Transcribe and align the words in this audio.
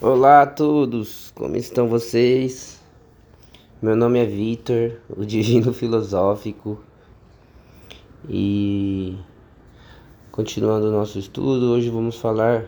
Olá 0.00 0.42
a 0.42 0.46
todos, 0.46 1.32
como 1.34 1.56
estão 1.56 1.88
vocês? 1.88 2.80
Meu 3.82 3.96
nome 3.96 4.20
é 4.20 4.24
Vitor, 4.24 4.92
o 5.08 5.24
Divino 5.26 5.72
Filosófico, 5.74 6.78
e 8.28 9.18
continuando 10.30 10.86
o 10.86 10.92
nosso 10.92 11.18
estudo, 11.18 11.72
hoje 11.72 11.90
vamos 11.90 12.14
falar 12.14 12.66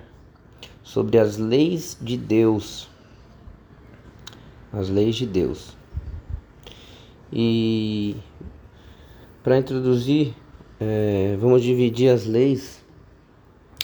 sobre 0.82 1.18
as 1.20 1.36
leis 1.36 1.96
de 2.02 2.16
Deus. 2.16 2.88
As 4.72 4.88
leis 4.88 5.14
de 5.14 5.26
Deus. 5.26 5.76
E 7.32 8.16
para 9.44 9.56
introduzir, 9.56 10.34
é, 10.80 11.36
vamos 11.38 11.62
dividir 11.62 12.08
as 12.08 12.26
leis 12.26 12.84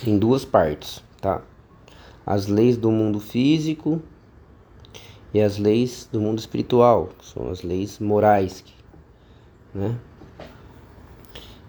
em 0.04 0.18
duas 0.18 0.44
partes, 0.44 1.00
tá? 1.20 1.44
As 2.26 2.48
leis 2.48 2.76
do 2.76 2.90
mundo 2.90 3.20
físico 3.20 4.02
e 5.32 5.40
as 5.40 5.58
leis 5.58 6.08
do 6.10 6.20
mundo 6.20 6.40
espiritual, 6.40 7.10
são 7.22 7.48
as 7.48 7.62
leis 7.62 8.00
morais, 8.00 8.64
né? 9.72 9.96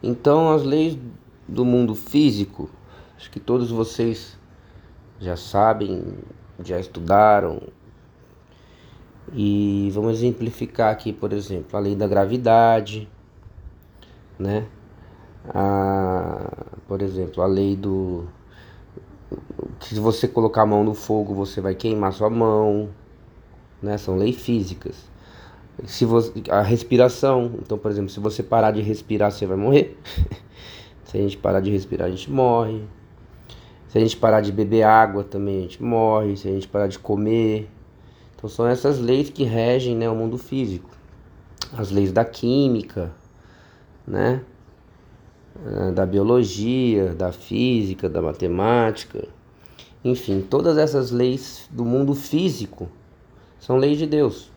Então, 0.02 0.52
as 0.52 0.63
leis 0.63 0.98
do 1.48 1.63
mundo 1.63 1.94
físico, 1.94 2.70
acho 3.16 3.30
que 3.30 3.40
todos 3.40 3.70
vocês 3.70 4.38
já 5.20 5.35
sabem, 5.35 6.04
já 6.63 6.80
estudaram. 6.80 7.62
E 9.34 9.90
vamos 9.94 10.13
exemplificar 10.13 10.91
aqui, 10.91 11.12
por 11.12 11.34
exemplo, 11.34 11.77
a 11.77 11.80
lei 11.80 11.96
da 11.96 12.08
gravidade, 12.08 13.10
né? 14.40 14.68
A, 15.49 16.66
por 16.88 17.02
exemplo, 17.02 17.44
a 17.44 17.46
lei 17.46 17.76
do 17.76 18.27
que 19.80 19.90
se 19.90 19.99
você 19.99 20.27
colocar 20.27 20.63
a 20.63 20.66
mão 20.66 20.84
no 20.84 20.94
fogo, 20.94 21.34
você 21.34 21.62
vai 21.62 21.76
queimar 21.76 22.13
sua 22.13 22.30
mão, 22.30 22.90
né? 23.81 23.98
São 23.98 24.16
leis 24.16 24.35
físicas. 24.35 24.96
Se 25.85 26.05
você, 26.05 26.32
a 26.49 26.62
respiração, 26.62 27.52
então, 27.62 27.77
por 27.77 27.91
exemplo, 27.91 28.10
se 28.10 28.20
você 28.20 28.41
parar 28.41 28.71
de 28.71 28.82
respirar, 28.82 29.32
você 29.32 29.46
vai 29.46 29.57
morrer. 29.57 29.98
se 31.05 31.18
a 31.18 31.21
gente 31.21 31.37
parar 31.37 31.60
de 31.60 31.71
respirar, 31.71 32.07
a 32.07 32.10
gente 32.10 32.32
morre. 32.32 32.82
Se 33.90 33.98
a 33.98 34.02
gente 34.02 34.18
parar 34.18 34.41
de 34.41 34.52
beber 34.52 34.84
água, 34.84 35.24
também 35.24 35.59
a 35.59 35.62
gente 35.62 35.82
morre. 35.84 36.35
Se 36.35 36.48
a 36.48 36.52
gente 36.52 36.68
parar 36.68 36.87
de 36.87 36.98
comer. 36.98 37.70
Então, 38.35 38.49
são 38.49 38.68
essas 38.68 38.99
leis 38.99 39.30
que 39.30 39.43
regem 39.43 39.96
né, 39.96 40.09
o 40.09 40.15
mundo 40.15 40.37
físico. 40.37 40.90
As 41.77 41.91
leis 41.91 42.12
da 42.12 42.26
química, 42.26 43.12
né? 44.05 44.41
Ah, 45.66 45.91
da 45.91 46.05
biologia, 46.05 47.13
da 47.16 47.32
física, 47.32 48.08
da 48.08 48.22
matemática. 48.22 49.27
Enfim, 50.04 50.41
todas 50.41 50.77
essas 50.77 51.10
leis 51.12 51.68
do 51.72 51.84
mundo 51.84 52.14
físico 52.14 52.90
são 53.60 53.77
leis 53.77 53.98
de 53.98 54.05
Deus. 54.05 54.52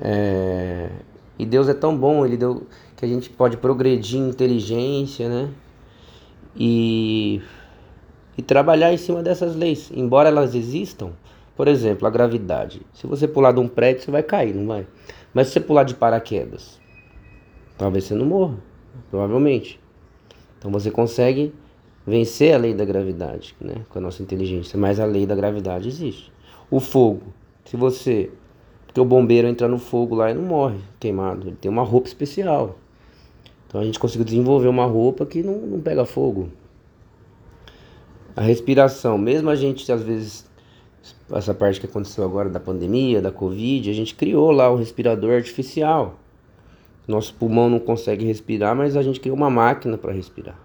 É... 0.00 0.90
E 1.38 1.44
Deus 1.44 1.68
é 1.68 1.74
tão 1.74 1.96
bom, 1.96 2.24
ele 2.24 2.36
deu 2.36 2.66
que 2.96 3.04
a 3.04 3.08
gente 3.08 3.28
pode 3.28 3.58
progredir 3.58 4.18
em 4.18 4.28
inteligência, 4.28 5.28
né? 5.28 5.50
E, 6.54 7.42
e 8.38 8.42
trabalhar 8.42 8.90
em 8.90 8.96
cima 8.96 9.22
dessas 9.22 9.54
leis, 9.54 9.90
embora 9.94 10.30
elas 10.30 10.54
existam. 10.54 11.12
Por 11.54 11.68
exemplo, 11.68 12.06
a 12.06 12.10
gravidade. 12.10 12.80
Se 12.94 13.06
você 13.06 13.28
pular 13.28 13.52
de 13.52 13.60
um 13.60 13.68
prédio, 13.68 14.04
você 14.04 14.10
vai 14.10 14.22
cair, 14.22 14.54
não 14.54 14.66
vai? 14.66 14.86
Mas 15.34 15.48
se 15.48 15.54
você 15.54 15.60
pular 15.60 15.84
de 15.84 15.94
paraquedas, 15.94 16.80
talvez 17.76 18.04
você 18.04 18.14
não 18.14 18.24
morra, 18.26 18.58
provavelmente. 19.10 19.80
Então 20.58 20.70
você 20.70 20.90
consegue 20.90 21.52
vencer 22.06 22.54
a 22.54 22.58
lei 22.58 22.72
da 22.72 22.84
gravidade, 22.84 23.56
né, 23.60 23.84
com 23.88 23.98
a 23.98 24.02
nossa 24.02 24.22
inteligência, 24.22 24.78
mas 24.78 25.00
a 25.00 25.04
lei 25.04 25.26
da 25.26 25.34
gravidade 25.34 25.88
existe. 25.88 26.32
O 26.70 26.80
fogo, 26.80 27.22
se 27.64 27.76
você, 27.76 28.30
porque 28.86 29.00
o 29.00 29.04
bombeiro 29.04 29.48
entra 29.48 29.66
no 29.66 29.78
fogo 29.78 30.14
lá 30.14 30.30
e 30.30 30.34
não 30.34 30.42
morre 30.42 30.78
queimado, 31.00 31.48
ele 31.48 31.56
tem 31.56 31.70
uma 31.70 31.82
roupa 31.82 32.08
especial. 32.08 32.78
Então 33.66 33.80
a 33.80 33.84
gente 33.84 33.98
conseguiu 33.98 34.24
desenvolver 34.24 34.68
uma 34.68 34.86
roupa 34.86 35.26
que 35.26 35.42
não, 35.42 35.58
não 35.58 35.80
pega 35.80 36.04
fogo. 36.04 36.48
A 38.34 38.42
respiração, 38.42 39.18
mesmo 39.18 39.50
a 39.50 39.56
gente 39.56 39.90
às 39.90 40.02
vezes 40.02 40.46
essa 41.32 41.54
parte 41.54 41.80
que 41.80 41.86
aconteceu 41.86 42.24
agora 42.24 42.48
da 42.48 42.60
pandemia, 42.60 43.20
da 43.20 43.30
Covid, 43.30 43.90
a 43.90 43.92
gente 43.92 44.14
criou 44.14 44.50
lá 44.50 44.70
um 44.70 44.76
respirador 44.76 45.32
artificial. 45.32 46.18
Nosso 47.06 47.34
pulmão 47.34 47.70
não 47.70 47.78
consegue 47.78 48.24
respirar, 48.24 48.74
mas 48.74 48.96
a 48.96 49.02
gente 49.02 49.20
criou 49.20 49.36
uma 49.36 49.50
máquina 49.50 49.96
para 49.96 50.12
respirar. 50.12 50.58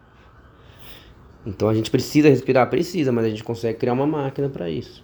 Então 1.45 1.69
a 1.69 1.73
gente 1.73 1.89
precisa 1.89 2.29
respirar, 2.29 2.69
precisa, 2.69 3.11
mas 3.11 3.25
a 3.25 3.29
gente 3.29 3.43
consegue 3.43 3.77
criar 3.77 3.93
uma 3.93 4.07
máquina 4.07 4.49
para 4.49 4.69
isso. 4.69 5.03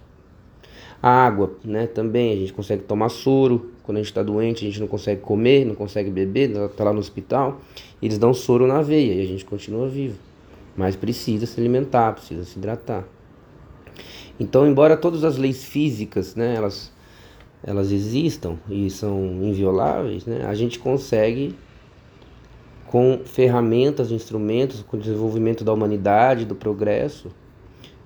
A 1.01 1.09
água, 1.09 1.55
né? 1.63 1.85
Também 1.87 2.33
a 2.33 2.35
gente 2.35 2.53
consegue 2.53 2.83
tomar 2.83 3.09
soro. 3.09 3.71
Quando 3.83 3.97
a 3.97 4.01
gente 4.01 4.09
está 4.09 4.23
doente, 4.23 4.65
a 4.65 4.67
gente 4.67 4.79
não 4.79 4.87
consegue 4.87 5.21
comer, 5.21 5.65
não 5.65 5.75
consegue 5.75 6.09
beber, 6.09 6.49
está 6.49 6.83
lá 6.83 6.91
no 6.91 6.99
hospital. 6.99 7.61
Eles 8.01 8.17
dão 8.17 8.33
soro 8.33 8.67
na 8.67 8.81
veia 8.81 9.13
e 9.13 9.21
a 9.21 9.25
gente 9.25 9.45
continua 9.45 9.87
vivo. 9.87 10.17
Mas 10.75 10.95
precisa 10.95 11.45
se 11.45 11.59
alimentar, 11.59 12.13
precisa 12.13 12.43
se 12.43 12.57
hidratar. 12.57 13.05
Então, 14.39 14.67
embora 14.67 14.95
todas 14.95 15.23
as 15.23 15.37
leis 15.37 15.63
físicas, 15.63 16.35
né, 16.35 16.55
elas, 16.55 16.91
elas 17.67 17.91
existam 17.91 18.55
e 18.69 18.89
são 18.89 19.21
invioláveis, 19.43 20.25
né, 20.25 20.45
a 20.47 20.55
gente 20.55 20.79
consegue 20.79 21.53
com 22.87 23.19
ferramentas, 23.25 24.09
instrumentos, 24.09 24.81
com 24.81 24.95
o 24.95 24.99
desenvolvimento 24.99 25.65
da 25.65 25.73
humanidade, 25.73 26.45
do 26.45 26.55
progresso, 26.55 27.29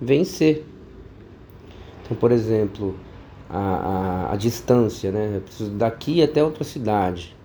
vencer. 0.00 0.66
Então, 2.04 2.16
por 2.16 2.32
exemplo, 2.32 2.96
a, 3.48 3.58
a, 3.58 4.32
a 4.32 4.36
distância, 4.36 5.12
né? 5.12 5.36
Eu 5.36 5.40
preciso 5.42 5.70
daqui 5.70 6.20
até 6.20 6.42
outra 6.42 6.64
cidade. 6.64 7.36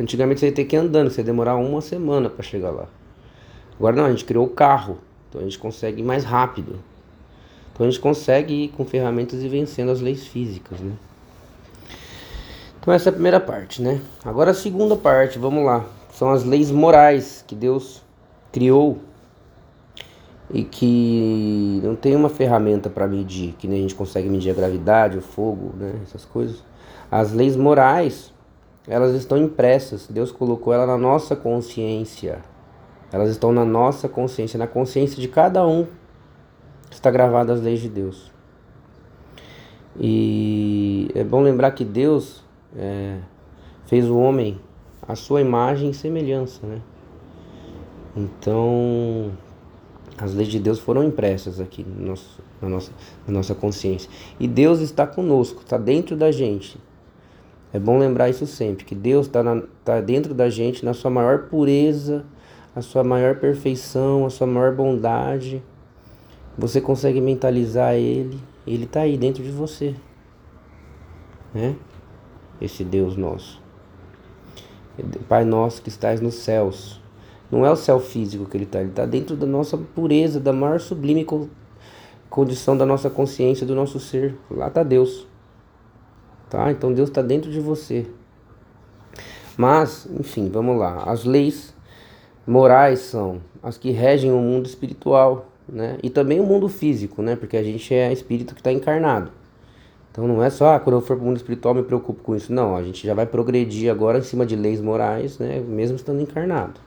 Antigamente 0.00 0.40
você 0.40 0.46
ia 0.46 0.52
ter 0.52 0.64
que 0.64 0.74
ir 0.74 0.78
andando, 0.78 1.10
você 1.10 1.20
ia 1.20 1.26
demorar 1.26 1.56
uma 1.56 1.82
semana 1.82 2.30
para 2.30 2.42
chegar 2.42 2.70
lá. 2.70 2.88
Agora 3.78 3.94
não, 3.94 4.06
a 4.06 4.10
gente 4.10 4.24
criou 4.24 4.46
o 4.46 4.50
carro, 4.50 4.96
então 5.28 5.42
a 5.42 5.44
gente 5.44 5.58
consegue 5.58 6.00
ir 6.00 6.04
mais 6.04 6.24
rápido. 6.24 6.78
Então 7.74 7.86
a 7.86 7.90
gente 7.90 8.00
consegue 8.00 8.54
ir 8.54 8.68
com 8.68 8.86
ferramentas 8.86 9.42
e 9.42 9.48
vencendo 9.48 9.90
as 9.90 10.00
leis 10.00 10.26
físicas, 10.26 10.80
né? 10.80 10.92
Então 12.86 12.94
essa 12.94 13.08
é 13.08 13.10
a 13.10 13.12
primeira 13.12 13.40
parte, 13.40 13.82
né? 13.82 14.00
Agora 14.24 14.52
a 14.52 14.54
segunda 14.54 14.94
parte, 14.94 15.40
vamos 15.40 15.64
lá 15.64 15.84
são 16.16 16.30
as 16.30 16.44
leis 16.44 16.70
morais 16.70 17.44
que 17.46 17.54
Deus 17.54 18.02
criou 18.50 18.96
e 20.50 20.64
que 20.64 21.78
não 21.84 21.94
tem 21.94 22.16
uma 22.16 22.30
ferramenta 22.30 22.88
para 22.88 23.06
medir, 23.06 23.54
que 23.58 23.68
nem 23.68 23.80
a 23.80 23.82
gente 23.82 23.94
consegue 23.94 24.26
medir 24.26 24.50
a 24.50 24.54
gravidade, 24.54 25.18
o 25.18 25.20
fogo, 25.20 25.74
né, 25.76 25.92
essas 26.02 26.24
coisas. 26.24 26.64
As 27.10 27.34
leis 27.34 27.54
morais, 27.54 28.32
elas 28.88 29.14
estão 29.14 29.36
impressas. 29.36 30.06
Deus 30.06 30.32
colocou 30.32 30.72
ela 30.72 30.86
na 30.86 30.96
nossa 30.96 31.36
consciência. 31.36 32.38
Elas 33.12 33.28
estão 33.28 33.52
na 33.52 33.64
nossa 33.64 34.08
consciência, 34.08 34.58
na 34.58 34.66
consciência 34.66 35.20
de 35.20 35.28
cada 35.28 35.66
um. 35.66 35.86
Está 36.90 37.10
gravada 37.10 37.52
as 37.52 37.60
leis 37.60 37.80
de 37.80 37.90
Deus. 37.90 38.32
E 40.00 41.10
é 41.14 41.22
bom 41.22 41.42
lembrar 41.42 41.72
que 41.72 41.84
Deus 41.84 42.45
é, 42.76 43.18
fez 43.86 44.08
o 44.08 44.16
homem 44.16 44.60
a 45.06 45.14
sua 45.14 45.40
imagem 45.40 45.90
e 45.90 45.94
semelhança, 45.94 46.66
né? 46.66 46.80
Então, 48.16 49.30
as 50.18 50.34
leis 50.34 50.48
de 50.48 50.58
Deus 50.58 50.78
foram 50.78 51.04
impressas 51.04 51.60
aqui 51.60 51.84
no 51.84 52.06
nosso, 52.06 52.40
na, 52.60 52.68
nossa, 52.68 52.92
na 53.26 53.34
nossa 53.34 53.54
consciência. 53.54 54.10
E 54.40 54.48
Deus 54.48 54.80
está 54.80 55.06
conosco, 55.06 55.60
está 55.60 55.76
dentro 55.76 56.16
da 56.16 56.32
gente. 56.32 56.78
É 57.72 57.78
bom 57.78 57.98
lembrar 57.98 58.30
isso 58.30 58.46
sempre, 58.46 58.84
que 58.84 58.94
Deus 58.94 59.26
está 59.26 59.42
tá 59.84 60.00
dentro 60.00 60.32
da 60.32 60.48
gente 60.48 60.84
na 60.84 60.94
sua 60.94 61.10
maior 61.10 61.46
pureza, 61.48 62.24
a 62.74 62.80
sua 62.80 63.04
maior 63.04 63.36
perfeição, 63.36 64.24
a 64.24 64.30
sua 64.30 64.46
maior 64.46 64.74
bondade. 64.74 65.62
Você 66.56 66.80
consegue 66.80 67.20
mentalizar 67.20 67.94
Ele, 67.94 68.38
Ele 68.66 68.84
está 68.84 69.00
aí 69.00 69.18
dentro 69.18 69.42
de 69.42 69.50
você. 69.50 69.94
Né? 71.52 71.76
Esse 72.60 72.84
Deus 72.84 73.16
nosso. 73.16 73.60
Pai 75.28 75.44
nosso 75.44 75.82
que 75.82 75.88
estás 75.88 76.20
nos 76.20 76.34
céus. 76.34 77.00
Não 77.50 77.64
é 77.64 77.70
o 77.70 77.76
céu 77.76 78.00
físico 78.00 78.46
que 78.46 78.56
ele 78.56 78.64
está, 78.64 78.80
ele 78.80 78.90
está 78.90 79.06
dentro 79.06 79.36
da 79.36 79.46
nossa 79.46 79.76
pureza, 79.76 80.40
da 80.40 80.52
maior 80.52 80.80
sublime 80.80 81.24
condição 82.28 82.76
da 82.76 82.84
nossa 82.84 83.08
consciência, 83.08 83.66
do 83.66 83.74
nosso 83.74 84.00
ser. 84.00 84.36
Lá 84.50 84.68
está 84.68 84.82
Deus. 84.82 85.26
Tá? 86.50 86.70
Então 86.70 86.92
Deus 86.92 87.08
está 87.08 87.22
dentro 87.22 87.50
de 87.50 87.60
você. 87.60 88.06
Mas, 89.56 90.08
enfim, 90.18 90.50
vamos 90.50 90.78
lá. 90.78 91.04
As 91.04 91.24
leis 91.24 91.74
morais 92.46 93.00
são 93.00 93.40
as 93.62 93.78
que 93.78 93.90
regem 93.90 94.30
o 94.30 94.38
mundo 94.38 94.66
espiritual, 94.66 95.50
né? 95.68 95.98
E 96.02 96.10
também 96.10 96.38
o 96.38 96.44
mundo 96.44 96.68
físico, 96.68 97.22
né? 97.22 97.34
Porque 97.34 97.56
a 97.56 97.62
gente 97.62 97.92
é 97.92 98.12
espírito 98.12 98.54
que 98.54 98.60
está 98.60 98.70
encarnado. 98.70 99.30
Então 100.16 100.26
não 100.26 100.42
é 100.42 100.48
só, 100.48 100.74
ah, 100.76 100.80
quando 100.80 100.96
eu 100.96 101.02
for 101.02 101.14
para 101.14 101.22
o 101.22 101.26
mundo 101.26 101.36
espiritual 101.36 101.74
me 101.74 101.82
preocupo 101.82 102.22
com 102.22 102.34
isso. 102.34 102.50
Não, 102.50 102.74
a 102.74 102.82
gente 102.82 103.06
já 103.06 103.12
vai 103.12 103.26
progredir 103.26 103.90
agora 103.90 104.16
em 104.16 104.22
cima 104.22 104.46
de 104.46 104.56
leis 104.56 104.80
morais, 104.80 105.38
né? 105.38 105.60
Mesmo 105.60 105.96
estando 105.96 106.22
encarnado. 106.22 106.80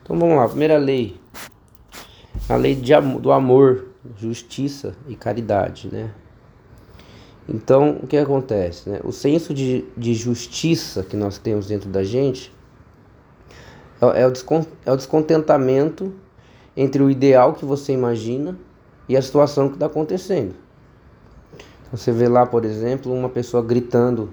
Então 0.00 0.16
vamos 0.16 0.36
lá, 0.36 0.46
primeira 0.48 0.78
lei. 0.78 1.16
A 2.48 2.54
lei 2.54 2.76
de, 2.76 2.92
do 3.20 3.32
amor, 3.32 3.86
justiça 4.16 4.94
e 5.08 5.16
caridade, 5.16 5.88
né? 5.92 6.12
Então, 7.48 7.98
o 8.00 8.06
que 8.06 8.16
acontece? 8.16 8.90
Né? 8.90 9.00
O 9.02 9.10
senso 9.10 9.52
de, 9.52 9.84
de 9.96 10.14
justiça 10.14 11.02
que 11.02 11.16
nós 11.16 11.38
temos 11.38 11.66
dentro 11.66 11.88
da 11.88 12.04
gente 12.04 12.52
é, 14.00 14.22
é 14.22 14.26
o, 14.28 14.32
é 14.84 14.92
o 14.92 14.96
descontentamento 14.96 16.12
entre 16.76 17.02
o 17.02 17.10
ideal 17.10 17.54
que 17.54 17.64
você 17.64 17.92
imagina 17.92 18.56
e 19.08 19.16
a 19.16 19.22
situação 19.22 19.68
que 19.68 19.74
está 19.74 19.86
acontecendo. 19.86 20.65
Você 21.92 22.12
vê 22.12 22.28
lá, 22.28 22.44
por 22.44 22.64
exemplo, 22.64 23.12
uma 23.12 23.28
pessoa 23.28 23.62
gritando 23.62 24.30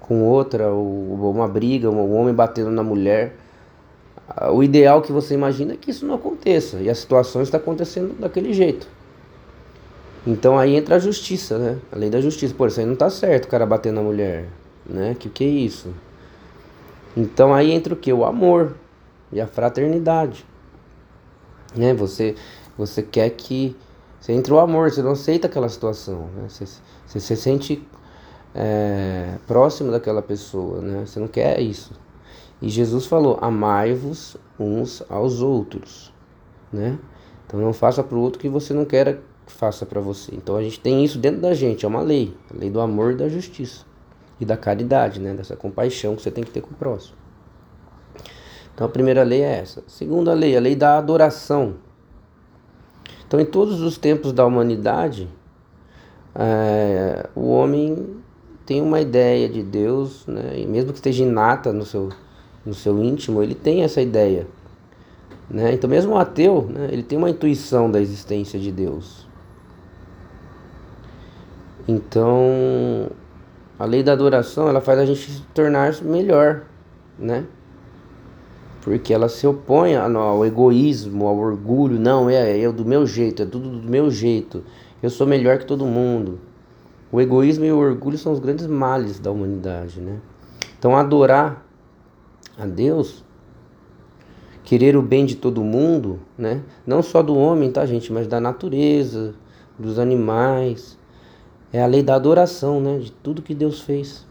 com 0.00 0.22
outra, 0.22 0.68
ou 0.68 1.30
uma 1.30 1.48
briga, 1.48 1.90
um 1.90 2.16
homem 2.16 2.34
batendo 2.34 2.70
na 2.70 2.82
mulher. 2.82 3.36
O 4.52 4.62
ideal 4.62 5.02
que 5.02 5.12
você 5.12 5.34
imagina 5.34 5.74
é 5.74 5.76
que 5.76 5.90
isso 5.90 6.06
não 6.06 6.14
aconteça, 6.14 6.78
e 6.78 6.90
a 6.90 6.94
situação 6.94 7.42
está 7.42 7.58
acontecendo 7.58 8.18
daquele 8.18 8.52
jeito. 8.52 8.88
Então 10.26 10.58
aí 10.58 10.74
entra 10.74 10.96
a 10.96 10.98
justiça, 10.98 11.56
né? 11.56 11.78
A 11.92 11.96
lei 11.96 12.10
da 12.10 12.20
justiça. 12.20 12.52
Pô, 12.52 12.66
isso 12.66 12.80
aí 12.80 12.86
não 12.86 12.96
tá 12.96 13.08
certo, 13.08 13.44
o 13.44 13.48
cara 13.48 13.64
bater 13.64 13.92
na 13.92 14.02
mulher, 14.02 14.48
né? 14.84 15.14
Que 15.18 15.28
que 15.28 15.44
é 15.44 15.48
isso? 15.48 15.94
Então 17.16 17.54
aí 17.54 17.70
entra 17.70 17.94
o 17.94 17.96
que? 17.96 18.12
O 18.12 18.24
amor 18.24 18.74
e 19.32 19.40
a 19.40 19.46
fraternidade. 19.46 20.44
Né? 21.74 21.94
Você, 21.94 22.34
você 22.76 23.02
quer 23.02 23.30
que. 23.30 23.76
Você 24.26 24.32
entra 24.32 24.52
o 24.52 24.58
amor, 24.58 24.90
você 24.90 25.00
não 25.02 25.12
aceita 25.12 25.46
aquela 25.46 25.68
situação. 25.68 26.28
Né? 26.34 26.48
Você, 26.48 26.64
você 27.06 27.20
se 27.20 27.36
sente 27.36 27.86
é, 28.52 29.36
próximo 29.46 29.92
daquela 29.92 30.20
pessoa, 30.20 30.80
né? 30.80 31.06
Você 31.06 31.20
não 31.20 31.28
quer 31.28 31.60
isso. 31.60 31.92
E 32.60 32.68
Jesus 32.68 33.06
falou: 33.06 33.38
amai-vos 33.40 34.36
uns 34.58 35.00
aos 35.08 35.42
outros, 35.42 36.12
né? 36.72 36.98
Então 37.46 37.60
não 37.60 37.72
faça 37.72 38.02
para 38.02 38.18
o 38.18 38.20
outro 38.20 38.40
que 38.40 38.48
você 38.48 38.74
não 38.74 38.84
quer 38.84 39.20
faça 39.46 39.86
para 39.86 40.00
você. 40.00 40.34
Então 40.34 40.56
a 40.56 40.62
gente 40.64 40.80
tem 40.80 41.04
isso 41.04 41.20
dentro 41.20 41.40
da 41.40 41.54
gente, 41.54 41.84
é 41.84 41.88
uma 41.88 42.00
lei, 42.00 42.36
a 42.52 42.58
lei 42.58 42.68
do 42.68 42.80
amor 42.80 43.12
e 43.12 43.14
da 43.14 43.28
justiça 43.28 43.84
e 44.40 44.44
da 44.44 44.56
caridade, 44.56 45.20
né, 45.20 45.34
dessa 45.34 45.54
compaixão 45.54 46.16
que 46.16 46.22
você 46.22 46.32
tem 46.32 46.42
que 46.42 46.50
ter 46.50 46.62
com 46.62 46.72
o 46.72 46.76
próximo. 46.76 47.16
Então 48.74 48.88
a 48.88 48.90
primeira 48.90 49.22
lei 49.22 49.42
é 49.42 49.60
essa. 49.60 49.84
Segunda 49.86 50.34
lei, 50.34 50.56
a 50.56 50.60
lei 50.60 50.74
da 50.74 50.98
adoração. 50.98 51.85
Então 53.26 53.40
em 53.40 53.44
todos 53.44 53.80
os 53.80 53.98
tempos 53.98 54.32
da 54.32 54.44
humanidade, 54.44 55.28
é, 56.34 57.28
o 57.34 57.48
homem 57.48 58.16
tem 58.64 58.80
uma 58.80 59.00
ideia 59.00 59.48
de 59.48 59.62
Deus, 59.62 60.26
né, 60.26 60.58
e 60.58 60.66
mesmo 60.66 60.90
que 60.90 60.98
esteja 60.98 61.24
inata 61.24 61.72
no 61.72 61.84
seu, 61.84 62.10
no 62.64 62.74
seu 62.74 63.02
íntimo, 63.02 63.42
ele 63.42 63.54
tem 63.54 63.82
essa 63.82 64.00
ideia. 64.00 64.46
Né? 65.48 65.72
Então 65.72 65.88
mesmo 65.88 66.14
o 66.14 66.18
ateu, 66.18 66.68
né, 66.68 66.88
ele 66.90 67.02
tem 67.02 67.16
uma 67.16 67.30
intuição 67.30 67.90
da 67.90 68.00
existência 68.00 68.58
de 68.58 68.70
Deus. 68.72 69.26
Então, 71.88 73.08
a 73.78 73.84
lei 73.84 74.02
da 74.02 74.12
adoração, 74.12 74.68
ela 74.68 74.80
faz 74.80 74.98
a 74.98 75.06
gente 75.06 75.30
se 75.30 75.42
tornar 75.54 75.94
melhor, 76.02 76.62
né? 77.16 77.44
Porque 78.86 79.12
ela 79.12 79.28
se 79.28 79.44
opõe 79.44 79.96
ao 79.96 80.46
egoísmo, 80.46 81.26
ao 81.26 81.36
orgulho. 81.36 81.98
Não, 81.98 82.30
é 82.30 82.56
eu 82.56 82.72
do 82.72 82.84
meu 82.84 83.04
jeito, 83.04 83.42
é 83.42 83.44
tudo 83.44 83.68
do 83.68 83.90
meu 83.90 84.12
jeito. 84.12 84.62
Eu 85.02 85.10
sou 85.10 85.26
melhor 85.26 85.58
que 85.58 85.66
todo 85.66 85.84
mundo. 85.84 86.38
O 87.10 87.20
egoísmo 87.20 87.64
e 87.64 87.72
o 87.72 87.78
orgulho 87.78 88.16
são 88.16 88.32
os 88.32 88.38
grandes 88.38 88.64
males 88.68 89.18
da 89.18 89.28
humanidade, 89.32 90.00
né? 90.00 90.20
Então, 90.78 90.96
adorar 90.96 91.66
a 92.56 92.64
Deus, 92.64 93.24
querer 94.62 94.96
o 94.96 95.02
bem 95.02 95.26
de 95.26 95.34
todo 95.34 95.64
mundo, 95.64 96.20
né? 96.38 96.62
Não 96.86 97.02
só 97.02 97.24
do 97.24 97.36
homem, 97.36 97.72
tá, 97.72 97.84
gente? 97.86 98.12
Mas 98.12 98.28
da 98.28 98.40
natureza, 98.40 99.34
dos 99.76 99.98
animais, 99.98 100.96
é 101.72 101.82
a 101.82 101.86
lei 101.88 102.04
da 102.04 102.14
adoração, 102.14 102.80
né? 102.80 103.00
De 103.00 103.10
tudo 103.10 103.42
que 103.42 103.52
Deus 103.52 103.80
fez. 103.80 104.24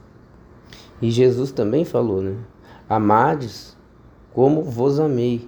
E 1.02 1.12
Jesus 1.12 1.52
também 1.52 1.84
falou, 1.84 2.22
né? 2.22 2.38
Amades 2.88 3.75
como 4.36 4.62
vos 4.62 5.00
amei. 5.00 5.48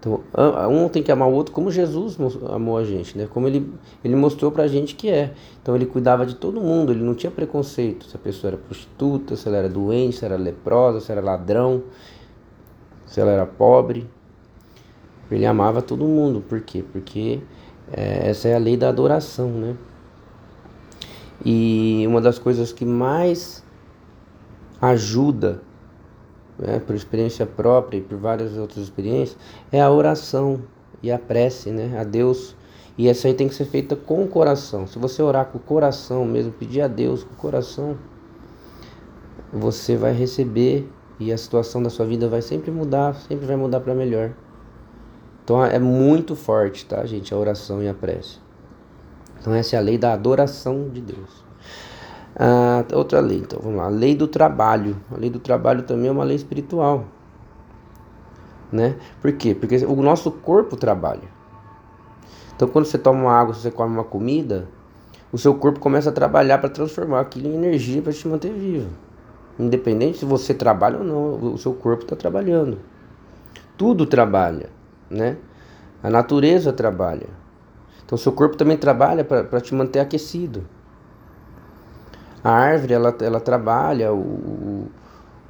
Então, 0.00 0.20
um 0.68 0.88
tem 0.88 1.00
que 1.00 1.12
amar 1.12 1.28
o 1.28 1.32
outro 1.32 1.52
como 1.54 1.70
Jesus 1.70 2.18
amou 2.50 2.76
a 2.76 2.84
gente, 2.84 3.16
né? 3.16 3.28
Como 3.30 3.46
ele, 3.46 3.72
ele 4.02 4.16
mostrou 4.16 4.50
pra 4.50 4.66
gente 4.66 4.96
que 4.96 5.08
é. 5.08 5.32
Então 5.62 5.76
ele 5.76 5.86
cuidava 5.86 6.26
de 6.26 6.34
todo 6.34 6.60
mundo, 6.60 6.90
ele 6.90 7.04
não 7.04 7.14
tinha 7.14 7.30
preconceito. 7.30 8.06
Se 8.06 8.16
a 8.16 8.18
pessoa 8.18 8.50
era 8.50 8.56
prostituta, 8.58 9.36
se 9.36 9.46
ela 9.46 9.58
era 9.58 9.68
doente, 9.68 10.16
se 10.16 10.24
era 10.24 10.36
leprosa, 10.36 11.00
se 11.00 11.12
era 11.12 11.20
ladrão, 11.20 11.84
se 13.06 13.20
ela 13.20 13.30
era 13.30 13.46
pobre. 13.46 14.10
Ele 15.30 15.46
amava 15.46 15.80
todo 15.80 16.04
mundo. 16.04 16.40
Por 16.40 16.60
quê? 16.60 16.84
Porque 16.92 17.40
é, 17.92 18.28
essa 18.28 18.48
é 18.48 18.56
a 18.56 18.58
lei 18.58 18.76
da 18.76 18.88
adoração, 18.88 19.50
né? 19.50 19.76
E 21.44 22.04
uma 22.08 22.20
das 22.20 22.40
coisas 22.40 22.72
que 22.72 22.84
mais 22.84 23.64
ajuda, 24.80 25.62
né, 26.58 26.80
por 26.80 26.94
experiência 26.94 27.46
própria 27.46 27.98
e 27.98 28.00
por 28.00 28.18
várias 28.18 28.56
outras 28.56 28.78
experiências, 28.84 29.38
é 29.70 29.80
a 29.80 29.90
oração 29.90 30.60
e 31.02 31.10
a 31.12 31.18
prece 31.18 31.70
né, 31.70 31.98
a 31.98 32.04
Deus. 32.04 32.56
E 32.96 33.08
essa 33.08 33.28
aí 33.28 33.34
tem 33.34 33.48
que 33.48 33.54
ser 33.54 33.66
feita 33.66 33.94
com 33.94 34.24
o 34.24 34.28
coração. 34.28 34.86
Se 34.86 34.98
você 34.98 35.22
orar 35.22 35.46
com 35.46 35.58
o 35.58 35.60
coração 35.60 36.24
mesmo, 36.24 36.50
pedir 36.50 36.80
a 36.80 36.88
Deus 36.88 37.22
com 37.22 37.32
o 37.32 37.36
coração, 37.36 37.96
você 39.52 39.96
vai 39.96 40.12
receber 40.12 40.90
e 41.20 41.32
a 41.32 41.38
situação 41.38 41.82
da 41.82 41.90
sua 41.90 42.06
vida 42.06 42.28
vai 42.28 42.42
sempre 42.42 42.70
mudar, 42.70 43.14
sempre 43.14 43.46
vai 43.46 43.56
mudar 43.56 43.80
para 43.80 43.94
melhor. 43.94 44.32
Então 45.44 45.64
é 45.64 45.78
muito 45.78 46.36
forte, 46.36 46.84
tá, 46.84 47.06
gente, 47.06 47.32
a 47.32 47.36
oração 47.36 47.82
e 47.82 47.88
a 47.88 47.94
prece. 47.94 48.38
Então 49.40 49.54
essa 49.54 49.76
é 49.76 49.78
a 49.78 49.82
lei 49.82 49.96
da 49.96 50.12
adoração 50.12 50.88
de 50.88 51.00
Deus. 51.00 51.47
Ah, 52.38 52.84
outra 52.94 53.20
lei, 53.20 53.38
então 53.38 53.58
vamos 53.60 53.78
lá. 53.78 53.86
A 53.86 53.88
lei 53.88 54.14
do 54.14 54.28
trabalho. 54.28 54.96
A 55.10 55.16
lei 55.16 55.28
do 55.28 55.40
trabalho 55.40 55.82
também 55.82 56.08
é 56.08 56.12
uma 56.12 56.24
lei 56.24 56.36
espiritual. 56.36 57.04
Né? 58.70 58.96
Por 59.20 59.32
quê? 59.32 59.54
Porque 59.54 59.76
o 59.84 60.02
nosso 60.02 60.30
corpo 60.30 60.76
trabalha. 60.76 61.28
Então 62.54 62.68
quando 62.68 62.84
você 62.84 62.98
toma 62.98 63.20
uma 63.22 63.32
água, 63.32 63.54
você 63.54 63.70
come 63.70 63.92
uma 63.94 64.04
comida, 64.04 64.68
o 65.32 65.38
seu 65.38 65.54
corpo 65.54 65.80
começa 65.80 66.10
a 66.10 66.12
trabalhar 66.12 66.58
para 66.58 66.68
transformar 66.68 67.20
aquilo 67.20 67.48
em 67.48 67.54
energia 67.54 68.02
para 68.02 68.12
te 68.12 68.28
manter 68.28 68.52
vivo. 68.52 68.88
Independente 69.58 70.18
se 70.18 70.24
você 70.24 70.54
trabalha 70.54 70.98
ou 70.98 71.04
não, 71.04 71.52
o 71.52 71.58
seu 71.58 71.74
corpo 71.74 72.04
está 72.04 72.14
trabalhando. 72.14 72.78
Tudo 73.76 74.06
trabalha, 74.06 74.70
né? 75.10 75.36
A 76.02 76.08
natureza 76.08 76.72
trabalha. 76.72 77.26
Então, 78.04 78.16
seu 78.16 78.32
corpo 78.32 78.56
também 78.56 78.76
trabalha 78.76 79.24
para 79.24 79.60
te 79.60 79.74
manter 79.74 80.00
aquecido. 80.00 80.64
A 82.42 82.50
árvore, 82.50 82.94
ela, 82.94 83.16
ela 83.20 83.40
trabalha, 83.40 84.12
o, 84.12 84.86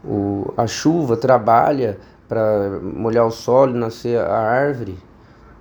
o, 0.05 0.55
a 0.57 0.67
chuva 0.67 1.17
trabalha 1.17 1.99
para 2.29 2.81
molhar 2.81 3.27
o 3.27 3.31
solo 3.31 3.75
e 3.75 3.79
nascer 3.79 4.19
a 4.19 4.39
árvore. 4.39 4.97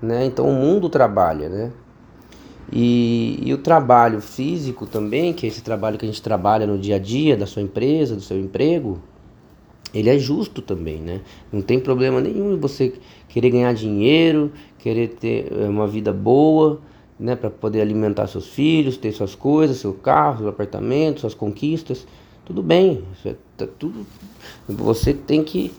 Né? 0.02 0.26
Então, 0.26 0.48
o 0.48 0.54
mundo 0.54 0.90
trabalha, 0.90 1.50
né? 1.50 1.72
E, 2.72 3.40
e, 3.42 3.54
o 3.54 3.58
trabalho 3.58 4.20
físico 4.20 4.86
também, 4.86 5.34
que 5.34 5.46
é 5.46 5.50
esse 5.50 5.62
trabalho 5.62 5.98
que 5.98 6.06
a 6.06 6.08
gente 6.08 6.22
trabalha 6.22 6.68
no 6.68 6.78
dia 6.78 6.98
a 6.98 7.00
dia 7.00 7.38
da 7.38 7.46
sua 7.46 7.62
empresa, 7.62 8.14
do 8.14 8.22
seu 8.22 8.38
emprego, 8.38 9.00
ele 9.94 10.10
é 10.10 10.18
justo 10.20 10.62
também, 10.62 11.00
né? 11.00 11.22
Não 11.52 11.62
tem 11.62 11.80
problema 11.80 12.20
nenhum 12.20 12.60
você 12.60 12.94
querer 13.30 13.52
ganhar 13.52 13.74
dinheiro, 13.74 14.52
querer 14.78 15.08
ter 15.10 15.52
eh, 15.52 15.68
uma 15.68 15.88
vida 15.88 16.12
boa, 16.12 16.82
né, 17.20 17.36
para 17.36 17.50
poder 17.50 17.82
alimentar 17.82 18.28
seus 18.28 18.48
filhos, 18.48 18.98
ter 18.98 19.12
suas 19.12 19.34
coisas, 19.34 19.78
seu 19.78 19.94
carro, 19.94 20.40
seu 20.40 20.50
apartamento, 20.50 21.22
suas 21.22 21.34
conquistas. 21.34 22.06
Tudo 22.46 22.62
bem, 22.64 23.04
é, 23.26 23.36
tá 23.58 23.68
tudo. 23.68 24.06
Você 24.68 25.14
tem 25.14 25.44
que. 25.44 25.74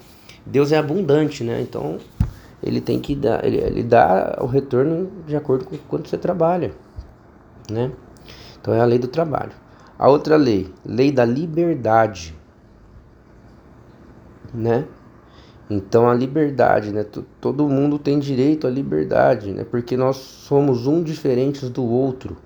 Deus 0.45 0.73
é 0.73 0.79
abundante, 0.79 1.45
né? 1.45 1.61
Então 1.61 1.99
ele 2.63 2.81
tem 2.81 2.99
que 2.99 3.15
dar, 3.15 3.45
ele, 3.45 3.59
ele 3.59 3.83
dá 3.83 4.39
o 4.41 4.47
retorno 4.47 5.11
de 5.27 5.37
acordo 5.37 5.65
com 5.65 5.77
quanto 5.89 6.09
você 6.09 6.19
trabalha, 6.19 6.73
né? 7.71 7.93
Então 8.61 8.75
é 8.75 8.81
a 8.81 8.85
lei 8.85 8.99
do 8.99 9.09
trabalho. 9.09 9.53
A 9.99 10.09
outra 10.09 10.37
lei, 10.37 10.73
lei 10.85 11.11
da 11.11 11.25
liberdade, 11.25 12.35
né? 14.53 14.87
Então 15.71 16.09
a 16.09 16.15
liberdade, 16.15 16.93
né? 16.93 17.05
Todo 17.41 17.69
mundo 17.69 17.99
tem 17.99 18.19
direito 18.19 18.67
à 18.67 18.71
liberdade, 18.71 19.53
né? 19.53 19.65
Porque 19.65 19.97
nós 19.97 20.17
somos 20.17 20.87
um 20.87 21.03
diferentes 21.03 21.69
do 21.69 21.85
outro. 21.85 22.37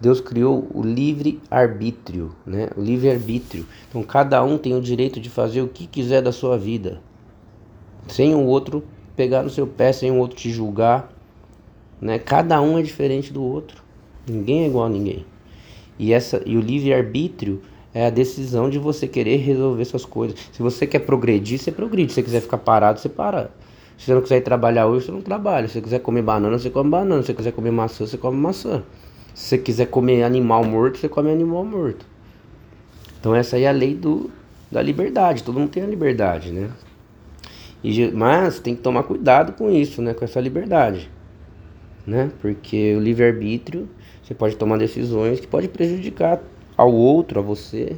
Deus 0.00 0.20
criou 0.20 0.68
o 0.72 0.82
livre 0.82 1.40
arbítrio, 1.50 2.34
né? 2.46 2.68
O 2.76 2.80
livre 2.80 3.10
arbítrio. 3.10 3.66
Então 3.88 4.02
cada 4.02 4.42
um 4.44 4.58
tem 4.58 4.74
o 4.74 4.80
direito 4.80 5.20
de 5.20 5.28
fazer 5.28 5.60
o 5.60 5.68
que 5.68 5.86
quiser 5.86 6.22
da 6.22 6.30
sua 6.30 6.56
vida, 6.56 7.00
sem 8.08 8.34
o 8.34 8.44
outro 8.44 8.84
pegar 9.16 9.42
no 9.42 9.50
seu 9.50 9.66
pé, 9.66 9.92
sem 9.92 10.10
o 10.10 10.16
outro 10.16 10.36
te 10.36 10.50
julgar, 10.50 11.12
né? 12.00 12.18
Cada 12.18 12.60
um 12.60 12.78
é 12.78 12.82
diferente 12.82 13.32
do 13.32 13.42
outro. 13.42 13.82
Ninguém 14.26 14.64
é 14.64 14.66
igual 14.68 14.86
a 14.86 14.90
ninguém. 14.90 15.26
E 15.98 16.12
essa 16.12 16.40
e 16.46 16.56
o 16.56 16.60
livre 16.60 16.94
arbítrio 16.94 17.60
é 17.94 18.06
a 18.06 18.10
decisão 18.10 18.70
de 18.70 18.78
você 18.78 19.06
querer 19.06 19.36
resolver 19.36 19.84
suas 19.84 20.04
coisas. 20.04 20.38
Se 20.52 20.62
você 20.62 20.86
quer 20.86 21.00
progredir, 21.00 21.58
você 21.58 21.70
progride. 21.70 22.12
Se 22.12 22.16
você 22.16 22.22
quiser 22.22 22.40
ficar 22.40 22.58
parado, 22.58 23.00
você 23.00 23.08
para. 23.08 23.50
Se 23.98 24.06
você 24.06 24.14
não 24.14 24.22
quiser 24.22 24.38
ir 24.38 24.42
trabalhar 24.42 24.86
hoje, 24.86 25.06
você 25.06 25.12
não 25.12 25.20
trabalha. 25.20 25.68
Se 25.68 25.74
você 25.74 25.82
quiser 25.82 25.98
comer 26.00 26.22
banana, 26.22 26.58
você 26.58 26.70
come 26.70 26.90
banana. 26.90 27.22
Se 27.22 27.26
você 27.26 27.34
quiser 27.34 27.52
comer 27.52 27.70
maçã, 27.70 28.06
você 28.06 28.16
come 28.16 28.36
maçã. 28.38 28.82
Se 29.34 29.48
você 29.48 29.58
quiser 29.58 29.86
comer 29.86 30.22
animal 30.22 30.64
morto, 30.64 30.98
você 30.98 31.08
come 31.08 31.30
animal 31.30 31.64
morto. 31.64 32.06
Então 33.20 33.34
essa 33.34 33.56
aí 33.56 33.64
é 33.64 33.68
a 33.68 33.72
lei 33.72 33.94
do, 33.94 34.30
da 34.70 34.82
liberdade. 34.82 35.44
Todo 35.44 35.60
mundo 35.60 35.70
tem 35.70 35.82
a 35.82 35.86
liberdade, 35.86 36.50
né? 36.50 36.70
E, 37.84 38.10
mas 38.10 38.58
tem 38.58 38.74
que 38.74 38.82
tomar 38.82 39.02
cuidado 39.02 39.52
com 39.52 39.70
isso, 39.70 40.00
né? 40.00 40.14
Com 40.14 40.24
essa 40.24 40.40
liberdade, 40.40 41.10
né? 42.06 42.30
Porque 42.40 42.94
o 42.96 43.00
livre-arbítrio, 43.00 43.88
você 44.22 44.34
pode 44.34 44.56
tomar 44.56 44.78
decisões 44.78 45.40
que 45.40 45.46
pode 45.46 45.68
prejudicar 45.68 46.40
ao 46.82 46.92
outro, 46.92 47.38
a 47.38 47.42
você. 47.42 47.96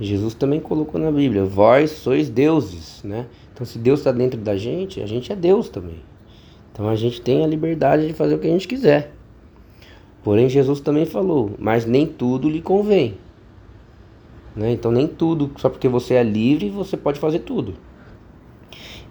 Jesus 0.00 0.34
também 0.34 0.60
colocou 0.60 1.00
na 1.00 1.10
Bíblia: 1.10 1.44
vós 1.44 1.90
sois 1.90 2.28
deuses, 2.28 3.02
né? 3.02 3.26
Então, 3.52 3.66
se 3.66 3.78
Deus 3.78 4.00
está 4.00 4.12
dentro 4.12 4.38
da 4.38 4.56
gente, 4.56 5.00
a 5.00 5.06
gente 5.06 5.32
é 5.32 5.36
Deus 5.36 5.68
também. 5.68 6.00
Então, 6.72 6.88
a 6.88 6.94
gente 6.94 7.20
tem 7.20 7.42
a 7.42 7.46
liberdade 7.46 8.06
de 8.06 8.12
fazer 8.12 8.34
o 8.34 8.38
que 8.38 8.46
a 8.46 8.50
gente 8.50 8.68
quiser. 8.68 9.12
Porém, 10.22 10.48
Jesus 10.48 10.80
também 10.80 11.06
falou: 11.06 11.52
mas 11.58 11.84
nem 11.84 12.06
tudo 12.06 12.48
lhe 12.48 12.60
convém. 12.60 13.16
Né? 14.54 14.72
Então, 14.72 14.90
nem 14.90 15.06
tudo, 15.06 15.50
só 15.56 15.68
porque 15.68 15.88
você 15.88 16.14
é 16.14 16.22
livre, 16.22 16.70
você 16.70 16.96
pode 16.96 17.18
fazer 17.18 17.40
tudo. 17.40 17.74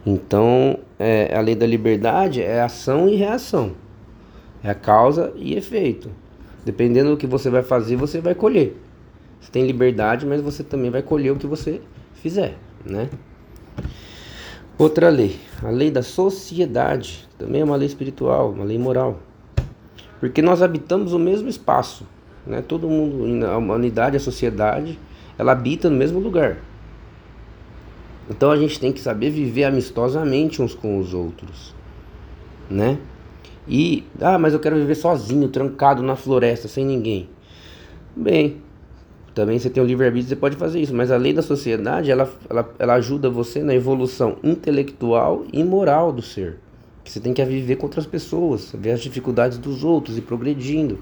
Então, 0.06 0.80
é, 0.98 1.36
a 1.36 1.42
lei 1.42 1.56
da 1.56 1.66
liberdade 1.66 2.42
é 2.42 2.62
ação 2.62 3.10
e 3.10 3.16
reação, 3.16 3.74
é 4.64 4.74
causa 4.74 5.34
e 5.36 5.54
efeito. 5.56 6.10
Dependendo 6.68 7.12
do 7.12 7.18
que 7.18 7.26
você 7.26 7.50
vai 7.50 7.64
fazer, 7.64 7.96
você 7.96 8.20
vai 8.20 8.36
colher. 8.36 8.76
Você 9.40 9.50
tem 9.50 9.66
liberdade, 9.66 10.26
mas 10.26 10.42
você 10.42 10.66
também 10.66 10.92
vai 10.92 11.02
colher 11.02 11.32
o 11.32 11.38
que 11.38 11.48
você 11.48 11.80
fizer, 12.16 12.58
né? 12.84 13.10
Outra 14.78 15.08
lei, 15.08 15.40
a 15.64 15.70
lei 15.70 15.90
da 15.90 16.04
sociedade, 16.04 17.26
também 17.38 17.62
é 17.62 17.64
uma 17.64 17.78
lei 17.78 17.88
espiritual, 17.88 18.52
uma 18.52 18.66
lei 18.66 18.78
moral. 18.78 19.18
Porque 20.20 20.42
nós 20.42 20.62
habitamos 20.62 21.14
o 21.14 21.20
mesmo 21.20 21.48
espaço, 21.48 22.06
né? 22.46 22.62
Todo 22.62 22.90
mundo, 22.90 23.46
a 23.46 23.56
humanidade, 23.56 24.18
a 24.18 24.20
sociedade, 24.20 25.00
ela 25.38 25.54
habita 25.54 25.90
no 25.90 25.96
mesmo 25.96 26.20
lugar. 26.20 26.58
Então 28.30 28.52
a 28.52 28.58
gente 28.58 28.78
tem 28.78 28.92
que 28.92 29.00
saber 29.00 29.30
viver 29.30 29.64
amistosamente 29.64 30.62
uns 30.62 30.76
com 30.76 31.00
os 31.00 31.14
outros, 31.14 31.74
né? 32.70 32.98
E, 33.68 34.04
ah, 34.22 34.38
mas 34.38 34.54
eu 34.54 34.60
quero 34.60 34.76
viver 34.76 34.96
sozinho, 34.96 35.50
trancado 35.50 36.02
na 36.02 36.16
floresta, 36.16 36.68
sem 36.68 36.86
ninguém. 36.86 37.30
Bem, 38.16 38.62
também 39.36 39.60
você 39.60 39.70
tem 39.70 39.84
o 39.84 39.86
livre-arbítrio, 39.86 40.30
você 40.30 40.36
pode 40.36 40.56
fazer 40.56 40.80
isso, 40.80 40.96
mas 40.96 41.12
a 41.12 41.18
lei 41.18 41.34
da 41.34 41.42
sociedade, 41.42 42.10
ela, 42.10 42.28
ela, 42.50 42.74
ela 42.80 42.94
ajuda 42.96 43.30
você 43.30 43.62
na 43.62 43.76
evolução 43.76 44.38
intelectual 44.44 45.46
e 45.54 45.64
moral 45.64 46.12
do 46.12 46.22
ser. 46.22 46.58
Você 47.06 47.20
tem 47.20 47.34
que 47.34 47.46
viver 47.46 47.76
com 47.76 47.86
outras 47.86 48.06
pessoas, 48.06 48.74
ver 48.74 48.92
as 48.92 49.00
dificuldades 49.00 49.58
dos 49.58 49.84
outros 49.84 50.18
e 50.18 50.22
progredindo. 50.22 51.00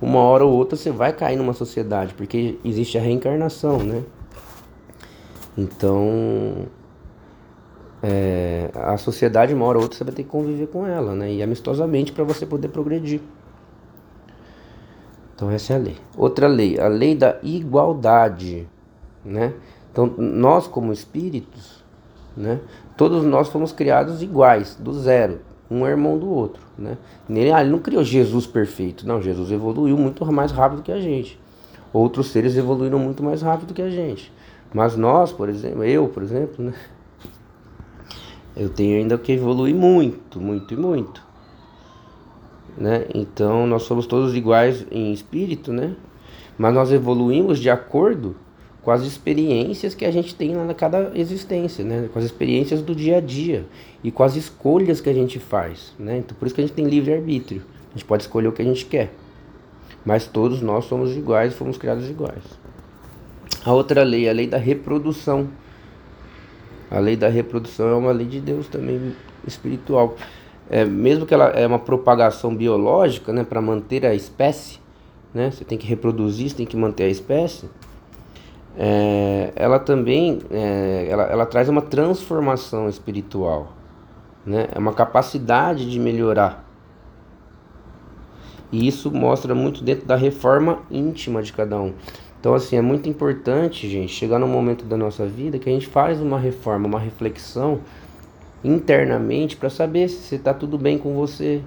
Uma 0.00 0.18
hora 0.18 0.44
ou 0.44 0.52
outra 0.52 0.76
você 0.76 0.90
vai 0.90 1.12
cair 1.12 1.36
numa 1.36 1.52
sociedade, 1.52 2.14
porque 2.14 2.58
existe 2.64 2.98
a 2.98 3.00
reencarnação, 3.00 3.78
né? 3.78 4.02
Então, 5.56 6.66
é, 8.02 8.39
a 8.82 8.96
sociedade, 8.96 9.54
uma 9.54 9.64
hora 9.64 9.78
ou 9.78 9.82
outra, 9.82 9.98
você 9.98 10.04
vai 10.04 10.14
ter 10.14 10.22
que 10.22 10.28
conviver 10.28 10.66
com 10.68 10.86
ela, 10.86 11.14
né? 11.14 11.32
E 11.32 11.42
amistosamente 11.42 12.12
para 12.12 12.24
você 12.24 12.44
poder 12.46 12.68
progredir. 12.68 13.20
Então, 15.34 15.50
essa 15.50 15.72
é 15.72 15.76
a 15.76 15.78
lei. 15.78 15.96
Outra 16.16 16.46
lei, 16.46 16.78
a 16.78 16.88
lei 16.88 17.14
da 17.14 17.38
igualdade, 17.42 18.68
né? 19.24 19.54
Então, 19.90 20.06
nós 20.18 20.66
como 20.66 20.92
espíritos, 20.92 21.82
né? 22.36 22.60
Todos 22.96 23.24
nós 23.24 23.48
fomos 23.48 23.72
criados 23.72 24.22
iguais, 24.22 24.76
do 24.78 24.92
zero, 24.92 25.40
um 25.70 25.86
é 25.86 25.90
irmão 25.90 26.18
do 26.18 26.28
outro, 26.28 26.62
né? 26.76 26.98
Ele, 27.28 27.52
ah, 27.52 27.62
ele 27.62 27.70
não 27.70 27.78
criou 27.78 28.04
Jesus 28.04 28.46
perfeito, 28.46 29.06
não, 29.06 29.22
Jesus 29.22 29.50
evoluiu 29.50 29.96
muito 29.96 30.24
mais 30.30 30.52
rápido 30.52 30.82
que 30.82 30.92
a 30.92 31.00
gente. 31.00 31.40
Outros 31.92 32.28
seres 32.28 32.56
evoluíram 32.56 32.98
muito 32.98 33.22
mais 33.22 33.40
rápido 33.42 33.72
que 33.72 33.82
a 33.82 33.90
gente. 33.90 34.32
Mas 34.72 34.96
nós, 34.96 35.32
por 35.32 35.48
exemplo, 35.48 35.82
eu, 35.84 36.08
por 36.08 36.22
exemplo, 36.22 36.64
né? 36.64 36.74
Eu 38.56 38.68
tenho 38.68 38.98
ainda 38.98 39.16
que 39.16 39.32
evoluir 39.32 39.74
muito, 39.74 40.40
muito 40.40 40.74
e 40.74 40.76
muito. 40.76 41.22
Né? 42.76 43.06
Então 43.14 43.66
nós 43.66 43.82
somos 43.82 44.06
todos 44.06 44.34
iguais 44.34 44.86
em 44.90 45.12
espírito, 45.12 45.72
né? 45.72 45.94
Mas 46.56 46.74
nós 46.74 46.92
evoluímos 46.92 47.58
de 47.58 47.70
acordo 47.70 48.36
com 48.82 48.90
as 48.90 49.02
experiências 49.02 49.94
que 49.94 50.04
a 50.04 50.10
gente 50.10 50.34
tem 50.34 50.54
na 50.54 50.74
cada 50.74 51.12
existência, 51.14 51.84
né? 51.84 52.08
Com 52.12 52.18
as 52.18 52.24
experiências 52.24 52.80
do 52.82 52.94
dia 52.94 53.18
a 53.18 53.20
dia 53.20 53.66
e 54.02 54.10
com 54.10 54.22
as 54.22 54.36
escolhas 54.36 55.00
que 55.00 55.10
a 55.10 55.12
gente 55.14 55.38
faz, 55.38 55.92
né? 55.98 56.18
Então 56.18 56.36
por 56.38 56.46
isso 56.46 56.54
que 56.54 56.60
a 56.60 56.66
gente 56.66 56.74
tem 56.74 56.86
livre 56.86 57.12
arbítrio. 57.12 57.62
A 57.90 57.92
gente 57.92 58.04
pode 58.04 58.22
escolher 58.22 58.48
o 58.48 58.52
que 58.52 58.62
a 58.62 58.64
gente 58.64 58.86
quer. 58.86 59.12
Mas 60.04 60.26
todos 60.26 60.62
nós 60.62 60.84
somos 60.86 61.16
iguais 61.16 61.54
fomos 61.54 61.76
criados 61.76 62.08
iguais. 62.08 62.44
A 63.64 63.72
outra 63.72 64.02
lei, 64.02 64.28
a 64.28 64.32
lei 64.32 64.46
da 64.46 64.56
reprodução. 64.56 65.48
A 66.90 66.98
lei 66.98 67.16
da 67.16 67.28
reprodução 67.28 67.88
é 67.88 67.94
uma 67.94 68.10
lei 68.10 68.26
de 68.26 68.40
Deus 68.40 68.66
também 68.66 69.14
espiritual. 69.46 70.16
É, 70.68 70.84
mesmo 70.84 71.24
que 71.24 71.32
ela 71.32 71.46
é 71.50 71.66
uma 71.66 71.78
propagação 71.78 72.54
biológica, 72.54 73.32
né, 73.32 73.44
para 73.44 73.60
manter 73.60 74.04
a 74.04 74.14
espécie, 74.14 74.78
né, 75.32 75.50
você 75.50 75.64
tem 75.64 75.78
que 75.78 75.86
reproduzir, 75.86 76.50
você 76.50 76.56
tem 76.56 76.66
que 76.66 76.76
manter 76.76 77.04
a 77.04 77.08
espécie. 77.08 77.68
É, 78.76 79.52
ela 79.56 79.78
também, 79.78 80.38
é, 80.50 81.06
ela, 81.08 81.24
ela 81.24 81.46
traz 81.46 81.68
uma 81.68 81.82
transformação 81.82 82.88
espiritual, 82.88 83.72
né, 84.44 84.68
é 84.72 84.78
uma 84.78 84.92
capacidade 84.92 85.90
de 85.90 85.98
melhorar. 85.98 86.64
E 88.72 88.86
isso 88.86 89.10
mostra 89.10 89.54
muito 89.54 89.82
dentro 89.82 90.06
da 90.06 90.14
reforma 90.14 90.80
íntima 90.90 91.42
de 91.42 91.52
cada 91.52 91.80
um. 91.80 91.92
Então, 92.40 92.54
assim, 92.54 92.76
é 92.76 92.80
muito 92.80 93.06
importante, 93.06 93.86
gente, 93.86 94.10
chegar 94.10 94.38
no 94.38 94.48
momento 94.48 94.86
da 94.86 94.96
nossa 94.96 95.26
vida 95.26 95.58
que 95.58 95.68
a 95.68 95.72
gente 95.72 95.86
faz 95.86 96.22
uma 96.22 96.38
reforma, 96.38 96.88
uma 96.88 96.98
reflexão 96.98 97.80
internamente 98.64 99.56
para 99.56 99.68
saber 99.68 100.08
se 100.08 100.36
está 100.36 100.54
tudo 100.54 100.78
bem 100.78 100.96
com 100.96 101.14
você, 101.14 101.60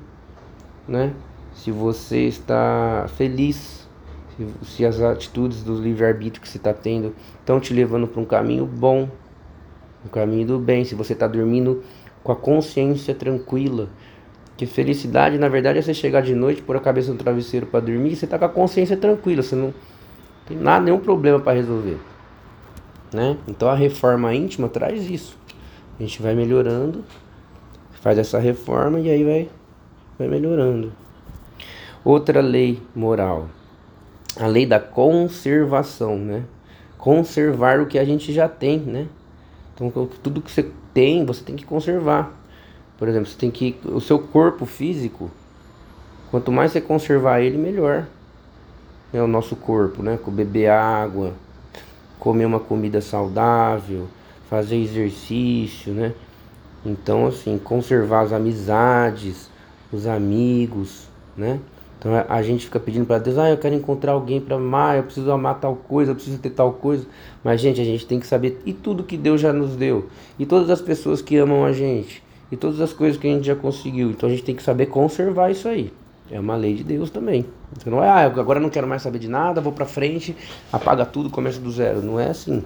né? 0.88 1.14
Se 1.54 1.70
você 1.70 2.22
está 2.22 3.06
feliz, 3.16 3.88
se, 4.36 4.48
se 4.66 4.86
as 4.86 5.00
atitudes 5.00 5.62
do 5.62 5.76
livre-arbítrio 5.76 6.42
que 6.42 6.50
você 6.50 6.58
está 6.58 6.74
tendo 6.74 7.14
estão 7.40 7.60
te 7.60 7.72
levando 7.72 8.08
para 8.08 8.20
um 8.20 8.26
caminho 8.26 8.66
bom, 8.66 9.08
um 10.04 10.10
caminho 10.10 10.48
do 10.48 10.60
bem, 10.60 10.84
se 10.84 10.96
você 10.96 11.14
está 11.14 11.28
dormindo 11.28 11.84
com 12.24 12.32
a 12.32 12.36
consciência 12.36 13.14
tranquila. 13.14 13.90
Que 14.58 14.66
felicidade, 14.66 15.38
na 15.38 15.50
verdade, 15.50 15.78
é 15.78 15.82
você 15.84 15.94
chegar 15.94 16.22
de 16.22 16.34
noite, 16.34 16.64
pôr 16.64 16.76
a 16.76 16.80
cabeça 16.80 17.12
no 17.12 17.18
travesseiro 17.18 17.68
para 17.68 17.80
dormir 17.80 18.16
você 18.16 18.26
está 18.26 18.40
com 18.40 18.46
a 18.46 18.50
consciência 18.50 18.98
tranquila, 18.98 19.44
você 19.44 19.56
não 19.56 19.72
tem 20.46 20.58
nada, 20.58 20.86
nenhum 20.86 21.00
problema 21.00 21.40
para 21.40 21.54
resolver. 21.54 21.98
Né? 23.14 23.38
Então 23.48 23.70
a 23.70 23.76
reforma 23.76 24.34
íntima 24.34 24.68
traz 24.68 25.10
isso. 25.10 25.38
A 26.00 26.04
gente 26.04 26.22
vai 26.22 26.34
melhorando, 26.34 27.04
faz 28.02 28.18
essa 28.18 28.40
reforma 28.40 29.00
e 29.00 29.10
aí 29.10 29.24
vai, 29.24 29.50
vai 30.18 30.28
melhorando. 30.28 30.92
Outra 32.04 32.42
lei 32.42 32.82
moral, 32.94 33.48
a 34.38 34.48
lei 34.48 34.66
da 34.66 34.80
conservação, 34.80 36.18
né? 36.18 36.44
Conservar 36.98 37.80
o 37.80 37.86
que 37.86 38.00
a 38.00 38.04
gente 38.04 38.34
já 38.34 38.50
tem, 38.50 38.80
né? 38.80 39.08
Então 39.74 39.92
tudo 40.22 40.42
que 40.42 40.52
você 40.52 40.70
tem, 40.94 41.26
você 41.26 41.44
tem 41.44 41.56
que 41.56 41.66
conservar. 41.66 42.34
Por 42.98 43.08
exemplo, 43.08 43.30
você 43.30 43.38
tem 43.38 43.52
que 43.52 43.78
o 43.86 44.02
seu 44.02 44.20
corpo 44.20 44.66
físico, 44.66 45.30
quanto 46.32 46.52
mais 46.52 46.72
você 46.72 46.82
conservar 46.82 47.42
ele, 47.42 47.58
melhor 47.58 48.08
né, 49.14 49.22
o 49.22 49.28
nosso 49.28 49.56
corpo, 49.56 50.02
né? 50.02 50.20
Beber 50.28 50.70
água, 50.72 51.34
comer 52.20 52.46
uma 52.46 52.60
comida 52.60 53.00
saudável, 53.00 54.08
fazer 54.50 54.78
exercício, 54.78 55.94
né? 55.94 56.14
Então, 56.84 57.28
assim, 57.28 57.58
conservar 57.58 58.22
as 58.22 58.34
amizades, 58.34 59.50
os 59.92 60.08
amigos, 60.08 61.08
né? 61.38 61.60
Então 62.00 62.12
a 62.28 62.42
gente 62.42 62.66
fica 62.66 62.82
pedindo 62.82 63.06
para 63.06 63.18
Deus, 63.18 63.38
ah, 63.38 63.50
eu 63.50 63.58
quero 63.58 63.74
encontrar 63.74 64.12
alguém 64.12 64.42
para 64.42 64.58
amar, 64.58 64.98
eu 64.98 65.04
preciso 65.04 65.32
amar 65.32 65.62
tal 65.62 65.74
coisa, 65.74 66.12
eu 66.12 66.16
preciso 66.16 66.38
ter 66.38 66.50
tal 66.50 66.74
coisa. 66.74 67.06
Mas, 67.42 67.62
gente, 67.62 67.80
a 67.80 67.86
gente 67.86 68.06
tem 68.06 68.20
que 68.20 68.28
saber 68.28 68.62
e 68.66 68.74
tudo 68.74 69.04
que 69.04 69.16
Deus 69.16 69.40
já 69.40 69.54
nos 69.54 69.78
deu, 69.78 70.10
e 70.38 70.46
todas 70.46 70.70
as 70.70 70.82
pessoas 70.82 71.22
que 71.22 71.38
amam 71.38 71.64
a 71.64 71.72
gente, 71.72 72.22
e 72.52 72.58
todas 72.58 72.82
as 72.82 72.92
coisas 72.92 73.18
que 73.18 73.26
a 73.26 73.30
gente 73.30 73.46
já 73.46 73.56
conseguiu. 73.56 74.10
Então 74.10 74.28
a 74.28 74.32
gente 74.32 74.44
tem 74.44 74.54
que 74.54 74.64
saber 74.64 74.88
conservar 74.88 75.50
isso 75.50 75.66
aí. 75.70 75.94
É 76.32 76.40
uma 76.40 76.56
lei 76.56 76.76
de 76.76 76.84
Deus 76.84 77.10
também. 77.10 77.46
Você 77.78 77.90
não 77.90 78.04
é, 78.04 78.10
ah, 78.10 78.26
agora 78.26 78.60
não 78.60 78.70
quero 78.70 78.88
mais 78.88 79.02
saber 79.02 79.20
de 79.20 79.28
nada, 79.28 79.62
vou 79.62 79.74
para 79.74 79.86
frente, 79.86 80.36
apaga 80.72 81.06
tudo, 81.06 81.30
começa 81.30 81.60
do 81.60 81.72
zero. 81.72 82.02
Não 82.02 82.20
é 82.20 82.30
assim. 82.30 82.64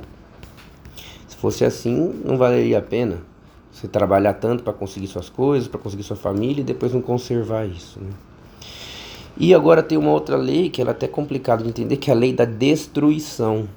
Se 1.28 1.36
fosse 1.36 1.66
assim, 1.66 2.22
não 2.24 2.38
valeria 2.38 2.80
a 2.80 2.82
pena 2.82 3.18
você 3.72 3.88
trabalhar 3.88 4.34
tanto 4.34 4.64
para 4.64 4.74
conseguir 4.74 5.08
suas 5.08 5.30
coisas, 5.30 5.68
para 5.68 5.80
conseguir 5.80 6.04
sua 6.04 6.16
família 6.16 6.62
e 6.62 6.64
depois 6.64 6.94
não 6.94 7.02
conservar 7.02 7.66
isso. 7.66 8.00
Né? 8.00 8.10
E 9.38 9.54
agora 9.54 9.84
tem 9.84 9.98
uma 9.98 10.12
outra 10.12 10.36
lei 10.36 10.70
que 10.70 10.82
ela 10.82 10.90
é 10.90 10.94
até 10.94 11.08
complicada 11.08 11.62
de 11.62 11.70
entender, 11.70 11.98
que 11.98 12.10
é 12.10 12.14
a 12.14 12.18
lei 12.18 12.34
da 12.34 12.44
destruição. 12.44 13.68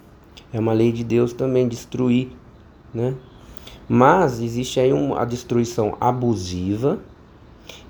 É 0.52 0.58
uma 0.58 0.72
lei 0.72 0.90
de 0.90 1.04
Deus 1.04 1.34
também, 1.34 1.68
destruir, 1.68 2.30
né? 2.94 3.14
Mas 3.86 4.40
existe 4.40 4.80
aí 4.80 4.92
uma, 4.92 5.20
a 5.20 5.24
destruição 5.24 5.96
abusiva 6.00 6.98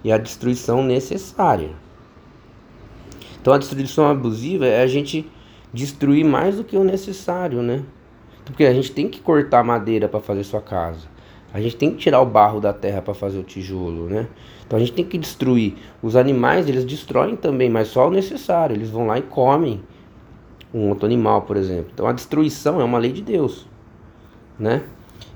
e 0.03 0.13
a 0.13 0.19
destruição 0.19 0.83
necessária. 0.83 1.71
Então 3.41 3.53
a 3.53 3.59
destruição 3.59 4.09
abusiva 4.09 4.67
é 4.67 4.83
a 4.83 4.87
gente 4.87 5.31
destruir 5.73 6.25
mais 6.25 6.57
do 6.57 6.65
que 6.65 6.77
o 6.77 6.85
necessário, 6.85 7.63
né? 7.63 7.83
Porque 8.45 8.65
a 8.65 8.73
gente 8.73 8.93
tem 8.93 9.09
que 9.09 9.21
cortar 9.21 9.63
madeira 9.63 10.09
para 10.09 10.21
fazer 10.21 10.45
sua 10.45 10.61
casa. 10.61 11.09
A 11.53 11.61
gente 11.61 11.77
tem 11.77 11.91
que 11.91 11.97
tirar 11.97 12.21
o 12.21 12.27
barro 12.27 12.61
da 12.61 12.73
terra 12.73 13.03
para 13.03 13.15
fazer 13.15 13.39
o 13.39 13.43
tijolo, 13.43 14.09
né? 14.09 14.29
Então 14.67 14.77
a 14.77 14.81
gente 14.81 14.93
tem 14.93 15.05
que 15.05 15.19
destruir. 15.19 15.75
Os 16.01 16.15
animais, 16.15 16.69
eles 16.69 16.85
destroem 16.85 17.35
também, 17.35 17.69
mas 17.69 17.89
só 17.89 18.09
o 18.09 18.11
necessário. 18.11 18.77
Eles 18.77 18.91
vão 18.91 19.07
lá 19.07 19.19
e 19.19 19.23
comem 19.23 19.83
um 20.73 20.89
outro 20.89 21.07
animal, 21.07 21.43
por 21.43 21.57
exemplo. 21.57 21.91
Então 21.93 22.07
a 22.07 22.13
destruição 22.13 22.81
é 22.81 22.85
uma 22.85 22.99
lei 22.99 23.13
de 23.13 23.23
Deus, 23.23 23.67
né? 24.59 24.83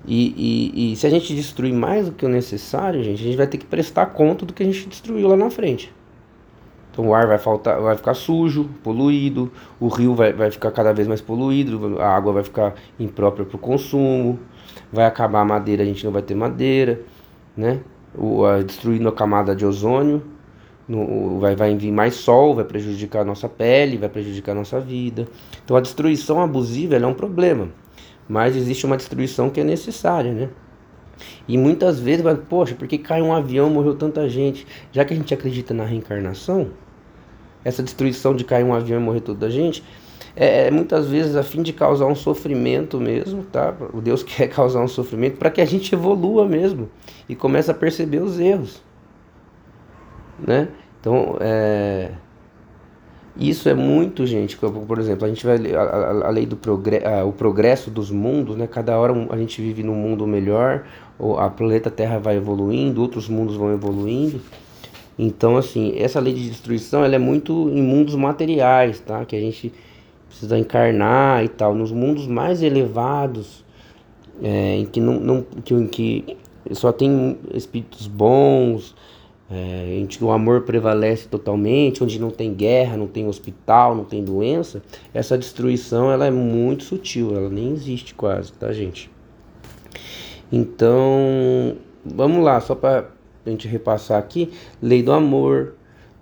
E, 0.06 0.72
e, 0.76 0.92
e 0.92 0.96
se 0.96 1.06
a 1.06 1.10
gente 1.10 1.34
destruir 1.34 1.72
mais 1.72 2.06
do 2.06 2.12
que 2.12 2.26
o 2.26 2.28
necessário, 2.28 3.02
gente, 3.02 3.20
a 3.20 3.24
gente 3.24 3.36
vai 3.36 3.46
ter 3.46 3.58
que 3.58 3.66
prestar 3.66 4.06
conta 4.06 4.44
do 4.44 4.52
que 4.52 4.62
a 4.62 4.66
gente 4.66 4.86
destruiu 4.86 5.28
lá 5.28 5.36
na 5.36 5.50
frente. 5.50 5.92
Então 6.94 7.08
o 7.08 7.14
ar 7.14 7.26
vai, 7.26 7.38
faltar, 7.38 7.80
vai 7.80 7.96
ficar 7.96 8.14
sujo, 8.14 8.70
poluído, 8.84 9.50
o 9.80 9.88
rio 9.88 10.14
vai, 10.14 10.32
vai 10.32 10.48
ficar 10.50 10.70
cada 10.70 10.92
vez 10.92 11.08
mais 11.08 11.20
poluído, 11.20 12.00
a 12.00 12.08
água 12.08 12.32
vai 12.32 12.44
ficar 12.44 12.74
imprópria 13.00 13.44
para 13.44 13.56
o 13.56 13.58
consumo, 13.58 14.38
vai 14.92 15.04
acabar 15.04 15.40
a 15.40 15.44
madeira, 15.44 15.82
a 15.82 15.86
gente 15.86 16.04
não 16.04 16.12
vai 16.12 16.22
ter 16.22 16.36
madeira, 16.36 17.00
né? 17.56 17.80
O, 18.16 18.44
a, 18.44 18.62
destruindo 18.62 19.08
a 19.08 19.12
camada 19.12 19.56
de 19.56 19.66
ozônio, 19.66 20.22
no, 20.86 21.40
vai, 21.40 21.56
vai 21.56 21.74
vir 21.76 21.90
mais 21.90 22.14
sol, 22.14 22.54
vai 22.54 22.64
prejudicar 22.64 23.22
a 23.22 23.24
nossa 23.24 23.48
pele, 23.48 23.96
vai 23.96 24.08
prejudicar 24.08 24.52
a 24.52 24.54
nossa 24.54 24.78
vida. 24.78 25.26
Então 25.64 25.76
a 25.76 25.80
destruição 25.80 26.40
abusiva 26.40 26.94
é 26.94 27.04
um 27.04 27.14
problema, 27.14 27.70
mas 28.28 28.56
existe 28.56 28.86
uma 28.86 28.96
destruição 28.96 29.50
que 29.50 29.60
é 29.60 29.64
necessária, 29.64 30.32
né? 30.32 30.48
E 31.46 31.56
muitas 31.56 32.00
vezes, 32.00 32.22
vai, 32.22 32.34
poxa, 32.34 32.74
por 32.74 32.88
que 32.88 32.98
caiu 32.98 33.26
um 33.26 33.32
avião, 33.32 33.70
morreu 33.70 33.94
tanta 33.94 34.28
gente? 34.28 34.66
Já 34.92 35.04
que 35.04 35.12
a 35.12 35.16
gente 35.16 35.32
acredita 35.32 35.72
na 35.72 35.84
reencarnação, 35.84 36.70
essa 37.64 37.82
destruição 37.82 38.34
de 38.34 38.44
cair 38.44 38.64
um 38.64 38.74
avião 38.74 39.00
e 39.00 39.02
morrer 39.02 39.20
toda 39.20 39.46
a 39.46 39.50
gente, 39.50 39.82
é, 40.36 40.66
é 40.66 40.70
muitas 40.70 41.08
vezes 41.08 41.36
a 41.36 41.42
fim 41.42 41.62
de 41.62 41.72
causar 41.72 42.06
um 42.06 42.14
sofrimento 42.14 42.98
mesmo, 43.00 43.44
tá? 43.44 43.74
O 43.92 44.00
Deus 44.00 44.22
quer 44.24 44.48
causar 44.48 44.80
um 44.80 44.88
sofrimento 44.88 45.38
para 45.38 45.50
que 45.50 45.60
a 45.60 45.64
gente 45.64 45.94
evolua 45.94 46.46
mesmo 46.46 46.90
e 47.28 47.34
comece 47.34 47.70
a 47.70 47.74
perceber 47.74 48.20
os 48.20 48.38
erros, 48.38 48.82
né? 50.38 50.68
Então, 51.00 51.36
é, 51.40 52.12
isso 53.36 53.68
é 53.68 53.74
muito, 53.74 54.24
gente. 54.26 54.56
Por 54.56 54.98
exemplo, 54.98 55.24
a 55.24 55.28
gente 55.28 55.44
vai 55.44 55.56
a, 55.74 56.26
a, 56.26 56.30
lei 56.30 56.46
do 56.46 56.56
progresso, 56.56 57.26
o 57.26 57.32
progresso 57.32 57.90
dos 57.90 58.10
mundos, 58.10 58.56
né? 58.56 58.66
Cada 58.66 58.96
hora 58.98 59.12
a 59.30 59.36
gente 59.36 59.60
vive 59.60 59.82
num 59.82 59.94
mundo 59.94 60.26
melhor, 60.26 60.84
ou 61.18 61.38
a 61.38 61.50
planeta 61.50 61.90
Terra 61.90 62.18
vai 62.18 62.36
evoluindo, 62.36 63.02
outros 63.02 63.28
mundos 63.28 63.56
vão 63.56 63.72
evoluindo. 63.72 64.40
Então, 65.18 65.56
assim, 65.56 65.94
essa 65.96 66.20
lei 66.20 66.32
de 66.32 66.48
destruição 66.48 67.04
ela 67.04 67.14
é 67.16 67.18
muito 67.18 67.68
em 67.70 67.82
mundos 67.82 68.14
materiais, 68.14 69.00
tá? 69.00 69.24
Que 69.24 69.34
a 69.34 69.40
gente 69.40 69.72
precisa 70.28 70.56
encarnar 70.58 71.44
e 71.44 71.48
tal. 71.48 71.74
Nos 71.74 71.90
mundos 71.90 72.28
mais 72.28 72.62
elevados, 72.62 73.64
é, 74.42 74.76
em 74.76 74.86
que 74.86 75.00
não, 75.00 75.18
não 75.18 75.46
que, 75.64 75.74
em 75.74 75.86
que 75.86 76.36
só 76.72 76.92
tem 76.92 77.36
espíritos 77.52 78.06
bons, 78.06 78.94
é, 79.50 80.06
o 80.20 80.30
amor 80.30 80.62
prevalece 80.62 81.28
totalmente, 81.28 82.02
onde 82.02 82.18
não 82.18 82.30
tem 82.30 82.54
guerra, 82.54 82.96
não 82.96 83.06
tem 83.06 83.26
hospital, 83.26 83.94
não 83.94 84.04
tem 84.04 84.24
doença, 84.24 84.82
essa 85.12 85.36
destruição 85.36 86.10
ela 86.10 86.26
é 86.26 86.30
muito 86.30 86.84
sutil, 86.84 87.36
ela 87.36 87.50
nem 87.50 87.72
existe 87.72 88.14
quase, 88.14 88.52
tá, 88.52 88.72
gente? 88.72 89.10
Então, 90.50 91.76
vamos 92.04 92.42
lá, 92.42 92.60
só 92.60 92.74
para 92.74 93.10
a 93.44 93.50
gente 93.50 93.68
repassar 93.68 94.18
aqui: 94.18 94.50
lei 94.80 95.02
do 95.02 95.12
amor, 95.12 95.74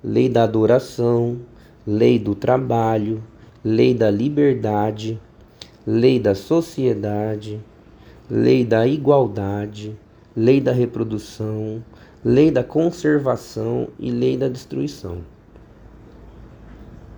lei 0.02 0.28
da 0.28 0.42
adoração, 0.42 1.38
lei 1.86 2.18
do 2.18 2.34
trabalho, 2.34 3.22
lei 3.64 3.94
da 3.94 4.10
liberdade, 4.10 5.20
lei 5.86 6.18
da 6.18 6.34
sociedade, 6.34 7.60
lei 8.30 8.64
da 8.64 8.86
igualdade, 8.86 9.96
lei 10.34 10.60
da 10.60 10.72
reprodução, 10.72 11.82
lei 12.24 12.50
da 12.50 12.62
conservação 12.62 13.88
e 13.98 14.10
lei 14.10 14.36
da 14.36 14.48
destruição. 14.48 15.18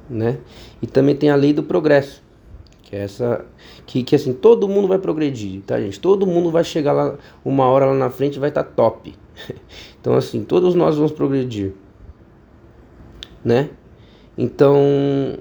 Né? 0.09 0.39
E 0.83 0.87
também 0.87 1.15
tem 1.15 1.31
a 1.31 1.37
lei 1.37 1.53
do 1.53 1.63
progresso, 1.63 2.23
que 2.83 2.95
é 2.95 3.01
essa 3.01 3.45
que, 3.87 4.03
que 4.03 4.15
assim, 4.15 4.33
todo 4.33 4.69
mundo 4.69 4.87
vai 4.87 4.99
progredir, 4.99 5.63
tá, 5.63 5.81
gente? 5.81 5.99
Todo 5.99 6.27
mundo 6.27 6.51
vai 6.51 6.63
chegar 6.63 6.93
lá 6.93 7.17
uma 7.45 7.65
hora 7.67 7.87
lá 7.87 7.95
na 7.95 8.11
frente 8.11 8.39
vai 8.39 8.51
estar 8.51 8.65
tá 8.65 8.71
top. 8.71 9.15
Então 10.01 10.15
assim, 10.17 10.45
todos 10.45 10.75
nós 10.75 10.97
vamos 10.97 11.13
progredir, 11.13 11.73
né? 13.43 13.71
Então, 14.37 15.39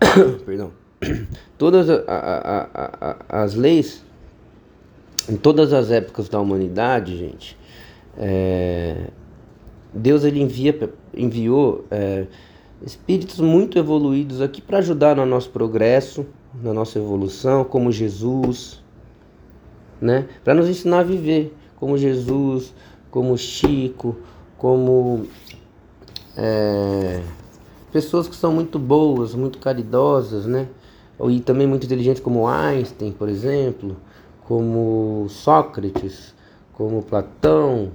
perdão. 0.44 0.72
Todas 1.56 1.88
a, 1.88 2.02
a, 2.08 3.16
a, 3.30 3.42
as 3.44 3.54
leis 3.54 4.04
em 5.28 5.36
todas 5.36 5.72
as 5.72 5.90
épocas 5.90 6.28
da 6.28 6.40
humanidade, 6.40 7.16
gente, 7.16 7.56
é, 8.16 9.08
Deus 9.92 10.24
ele 10.24 10.40
envia, 10.40 10.92
enviou 11.14 11.84
é, 11.90 12.26
espíritos 12.84 13.40
muito 13.40 13.78
evoluídos 13.78 14.40
aqui 14.40 14.60
para 14.60 14.78
ajudar 14.78 15.16
no 15.16 15.24
nosso 15.26 15.50
progresso, 15.50 16.26
na 16.62 16.72
nossa 16.72 16.98
evolução, 16.98 17.64
como 17.64 17.90
Jesus, 17.90 18.82
né? 20.00 20.28
Para 20.42 20.54
nos 20.54 20.68
ensinar 20.68 21.00
a 21.00 21.04
viver 21.04 21.54
como 21.76 21.96
Jesus, 21.96 22.74
como 23.10 23.36
Chico, 23.36 24.16
como 24.56 25.26
é, 26.36 27.22
pessoas 27.92 28.26
que 28.26 28.34
são 28.34 28.52
muito 28.52 28.78
boas, 28.78 29.34
muito 29.34 29.58
caridosas, 29.58 30.46
né? 30.46 30.68
E 31.28 31.40
também 31.40 31.66
muito 31.66 31.86
inteligentes, 31.86 32.20
como 32.20 32.48
Einstein, 32.48 33.12
por 33.12 33.28
exemplo, 33.28 33.96
como 34.46 35.26
Sócrates, 35.28 36.34
como 36.72 37.02
Platão, 37.02 37.92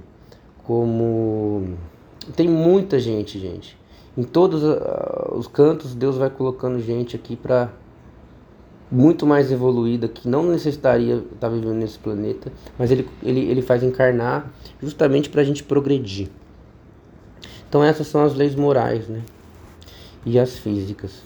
como 0.70 1.76
tem 2.36 2.46
muita 2.48 3.00
gente, 3.00 3.40
gente. 3.40 3.76
Em 4.16 4.22
todos 4.22 4.62
uh, 4.62 5.34
os 5.34 5.48
cantos 5.48 5.96
Deus 5.96 6.16
vai 6.16 6.30
colocando 6.30 6.78
gente 6.78 7.16
aqui 7.16 7.34
para 7.34 7.72
muito 8.88 9.26
mais 9.26 9.50
evoluída 9.50 10.06
que 10.06 10.28
não 10.28 10.44
necessitaria 10.44 11.16
estar 11.16 11.34
tá 11.40 11.48
vivendo 11.48 11.74
nesse 11.74 11.98
planeta, 11.98 12.52
mas 12.78 12.92
ele, 12.92 13.08
ele, 13.20 13.40
ele 13.50 13.62
faz 13.62 13.82
encarnar 13.82 14.48
justamente 14.80 15.28
para 15.28 15.40
a 15.40 15.44
gente 15.44 15.64
progredir. 15.64 16.28
Então 17.68 17.82
essas 17.82 18.06
são 18.06 18.22
as 18.22 18.36
leis 18.36 18.54
morais, 18.54 19.08
né? 19.08 19.22
E 20.24 20.38
as 20.38 20.56
físicas. 20.56 21.20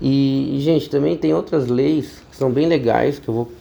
E, 0.00 0.56
gente, 0.60 0.88
também 0.88 1.14
tem 1.14 1.34
outras 1.34 1.66
leis 1.68 2.22
que 2.30 2.36
são 2.36 2.50
bem 2.50 2.66
legais, 2.66 3.18
que 3.18 3.28
eu 3.28 3.34
vou 3.34 3.52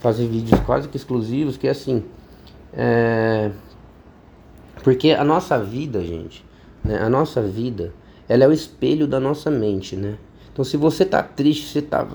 fazer 0.00 0.26
vídeos 0.26 0.58
quase 0.62 0.88
que 0.88 0.96
exclusivos, 0.96 1.56
que 1.56 1.68
é 1.68 1.70
assim. 1.70 2.02
É... 2.72 3.52
Porque 4.82 5.10
a 5.10 5.24
nossa 5.24 5.58
vida, 5.58 6.02
gente, 6.02 6.44
né? 6.84 6.98
A 6.98 7.08
nossa 7.08 7.40
vida, 7.40 7.92
ela 8.28 8.44
é 8.44 8.48
o 8.48 8.52
espelho 8.52 9.06
da 9.06 9.20
nossa 9.20 9.50
mente, 9.50 9.96
né? 9.96 10.16
Então, 10.52 10.64
se 10.64 10.76
você 10.76 11.04
tá 11.04 11.22
triste, 11.22 11.66
se 11.66 11.82
tá 11.82 12.06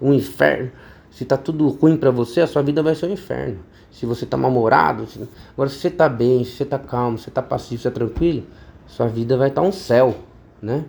um 0.00 0.12
inferno, 0.12 0.70
se 1.10 1.24
tá 1.24 1.36
tudo 1.36 1.68
ruim 1.68 1.96
para 1.96 2.10
você, 2.10 2.40
a 2.40 2.46
sua 2.46 2.62
vida 2.62 2.82
vai 2.82 2.94
ser 2.94 3.06
um 3.06 3.12
inferno. 3.12 3.58
Se 3.90 4.06
você 4.06 4.24
tá 4.24 4.36
mal-humorado, 4.36 5.06
se... 5.06 5.20
agora 5.52 5.68
se 5.68 5.76
você 5.76 5.90
tá 5.90 6.08
bem, 6.08 6.42
se 6.44 6.52
você 6.52 6.64
tá 6.64 6.78
calmo, 6.78 7.18
se 7.18 7.24
você 7.24 7.30
tá 7.30 7.42
passivo, 7.42 7.76
se 7.76 7.82
você 7.82 7.90
tá 7.90 7.94
tranquilo, 7.94 8.44
sua 8.86 9.06
vida 9.06 9.36
vai 9.36 9.48
estar 9.48 9.60
tá 9.60 9.68
um 9.68 9.72
céu, 9.72 10.16
né? 10.62 10.86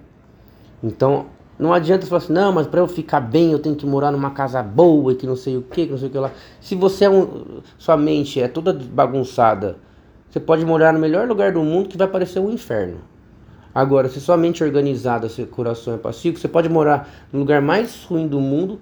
Então, 0.82 1.26
não 1.60 1.74
adianta 1.74 2.04
você 2.04 2.10
falar 2.10 2.24
assim, 2.24 2.34
não, 2.34 2.54
mas 2.54 2.68
para 2.68 2.80
eu 2.80 2.88
ficar 2.88 3.20
bem 3.20 3.52
eu 3.52 3.60
tenho 3.60 3.76
que 3.76 3.86
morar 3.86 4.12
numa 4.12 4.32
casa 4.32 4.64
boa 4.64 5.12
e 5.12 5.16
que 5.16 5.28
não 5.28 5.36
sei 5.36 5.58
o 5.58 5.62
que, 5.62 5.86
que 5.86 5.92
não 5.92 5.98
sei 5.98 6.08
o 6.08 6.12
que 6.12 6.18
lá. 6.18 6.32
Se 6.62 6.76
você 6.76 7.06
é 7.06 7.10
um, 7.10 7.62
sua 7.78 7.98
mente 7.98 8.42
é 8.42 8.48
toda 8.48 8.74
bagunçada, 8.74 9.78
você 10.34 10.40
pode 10.40 10.66
morar 10.66 10.92
no 10.92 10.98
melhor 10.98 11.28
lugar 11.28 11.52
do 11.52 11.62
mundo 11.62 11.88
que 11.88 11.96
vai 11.96 12.08
parecer 12.08 12.40
um 12.40 12.50
inferno. 12.50 13.02
Agora, 13.72 14.10
se 14.10 14.20
sua 14.20 14.36
mente 14.36 14.64
organizada, 14.64 15.30
seu 15.30 15.46
coração 15.46 15.94
é 15.94 15.98
pacífico, 15.98 16.40
você 16.40 16.48
pode 16.48 16.68
morar 16.68 17.08
no 17.32 17.38
lugar 17.38 17.62
mais 17.62 18.04
ruim 18.06 18.28
do 18.28 18.40
mundo 18.40 18.82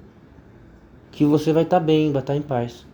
que 1.12 1.26
você 1.26 1.52
vai 1.52 1.64
estar 1.64 1.82
tá 1.82 1.86
bem, 1.86 2.10
vai 2.10 2.22
estar 2.22 2.32
tá 2.32 2.40
em 2.40 2.42
paz. 2.42 2.86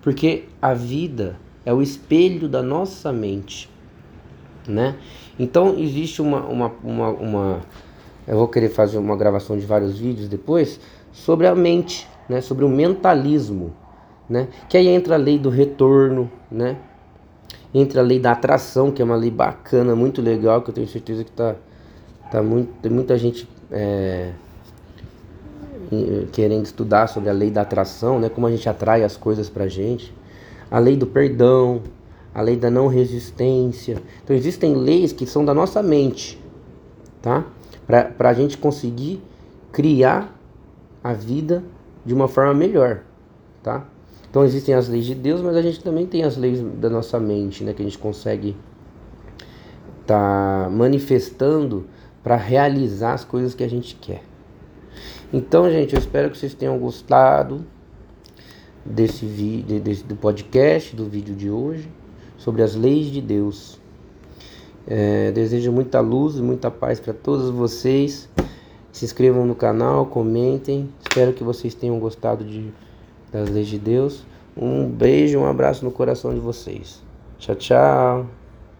Porque 0.00 0.44
a 0.62 0.72
vida 0.72 1.36
é 1.66 1.74
o 1.74 1.82
espelho 1.82 2.48
da 2.48 2.62
nossa 2.62 3.12
mente, 3.12 3.68
né? 4.66 4.96
Então 5.38 5.78
existe 5.78 6.22
uma, 6.22 6.40
uma, 6.46 6.72
uma, 6.82 7.08
uma 7.10 7.60
eu 8.26 8.38
vou 8.38 8.48
querer 8.48 8.70
fazer 8.70 8.96
uma 8.96 9.18
gravação 9.18 9.58
de 9.58 9.66
vários 9.66 9.98
vídeos 9.98 10.28
depois 10.28 10.80
sobre 11.12 11.46
a 11.46 11.54
mente, 11.54 12.08
né? 12.26 12.40
Sobre 12.40 12.64
o 12.64 12.70
mentalismo, 12.70 13.74
né? 14.26 14.48
Que 14.66 14.78
aí 14.78 14.88
entra 14.88 15.16
a 15.16 15.18
lei 15.18 15.38
do 15.38 15.50
retorno, 15.50 16.32
né? 16.50 16.78
Entra 17.72 18.00
a 18.00 18.04
lei 18.04 18.18
da 18.18 18.32
atração, 18.32 18.90
que 18.90 19.02
é 19.02 19.04
uma 19.04 19.16
lei 19.16 19.30
bacana, 19.30 19.94
muito 19.94 20.22
legal, 20.22 20.62
que 20.62 20.70
eu 20.70 20.74
tenho 20.74 20.88
certeza 20.88 21.22
que 21.22 21.30
tá, 21.30 21.54
tá 22.30 22.42
muito, 22.42 22.72
tem 22.80 22.90
muita 22.90 23.18
gente 23.18 23.48
é, 23.70 24.32
querendo 26.32 26.64
estudar 26.64 27.08
sobre 27.08 27.28
a 27.28 27.32
lei 27.32 27.50
da 27.50 27.62
atração, 27.62 28.18
né? 28.18 28.28
Como 28.28 28.46
a 28.46 28.50
gente 28.50 28.68
atrai 28.68 29.04
as 29.04 29.16
coisas 29.16 29.48
pra 29.48 29.68
gente. 29.68 30.14
a 30.70 30.78
lei 30.78 30.96
do 30.96 31.06
perdão, 31.06 31.82
a 32.34 32.42
lei 32.42 32.56
da 32.56 32.70
não 32.70 32.88
resistência. 32.88 34.02
Então 34.22 34.36
existem 34.36 34.74
leis 34.74 35.12
que 35.12 35.26
são 35.26 35.44
da 35.44 35.54
nossa 35.54 35.82
mente, 35.82 36.38
tá? 37.22 37.44
Para 37.86 38.30
a 38.30 38.34
gente 38.34 38.58
conseguir 38.58 39.22
criar 39.72 40.34
a 41.02 41.12
vida 41.12 41.64
de 42.04 42.12
uma 42.12 42.28
forma 42.28 42.52
melhor, 42.52 43.00
tá? 43.62 43.86
Então 44.30 44.44
existem 44.44 44.74
as 44.74 44.88
leis 44.88 45.06
de 45.06 45.14
Deus, 45.14 45.40
mas 45.40 45.56
a 45.56 45.62
gente 45.62 45.82
também 45.82 46.06
tem 46.06 46.22
as 46.22 46.36
leis 46.36 46.60
da 46.60 46.90
nossa 46.90 47.18
mente, 47.18 47.64
né? 47.64 47.72
Que 47.72 47.82
a 47.82 47.84
gente 47.84 47.98
consegue 47.98 48.56
tá 50.06 50.68
manifestando 50.70 51.86
para 52.22 52.34
realizar 52.36 53.12
as 53.12 53.24
coisas 53.24 53.54
que 53.54 53.62
a 53.62 53.68
gente 53.68 53.94
quer. 53.94 54.22
Então, 55.32 55.70
gente, 55.70 55.94
eu 55.94 55.98
espero 55.98 56.30
que 56.30 56.38
vocês 56.38 56.54
tenham 56.54 56.78
gostado 56.78 57.64
desse 58.84 59.26
vídeo, 59.26 59.78
desse, 59.78 60.02
do 60.02 60.16
podcast, 60.16 60.96
do 60.96 61.04
vídeo 61.04 61.34
de 61.34 61.50
hoje, 61.50 61.88
sobre 62.38 62.62
as 62.62 62.74
leis 62.74 63.06
de 63.06 63.20
Deus. 63.20 63.78
É, 64.86 65.30
desejo 65.32 65.70
muita 65.70 66.00
luz 66.00 66.36
e 66.36 66.42
muita 66.42 66.70
paz 66.70 66.98
para 66.98 67.12
todos 67.12 67.50
vocês. 67.50 68.28
Se 68.90 69.04
inscrevam 69.04 69.46
no 69.46 69.54
canal, 69.54 70.06
comentem. 70.06 70.88
Espero 71.06 71.34
que 71.34 71.44
vocês 71.44 71.74
tenham 71.74 71.98
gostado 71.98 72.42
de, 72.42 72.72
das 73.32 73.48
leis 73.48 73.68
de 73.68 73.78
Deus. 73.78 74.24
Um 74.56 74.88
beijo, 74.88 75.38
um 75.38 75.46
abraço 75.46 75.84
no 75.84 75.90
coração 75.90 76.34
de 76.34 76.40
vocês. 76.40 77.02
Tchau, 77.38 77.54
tchau. 77.54 78.37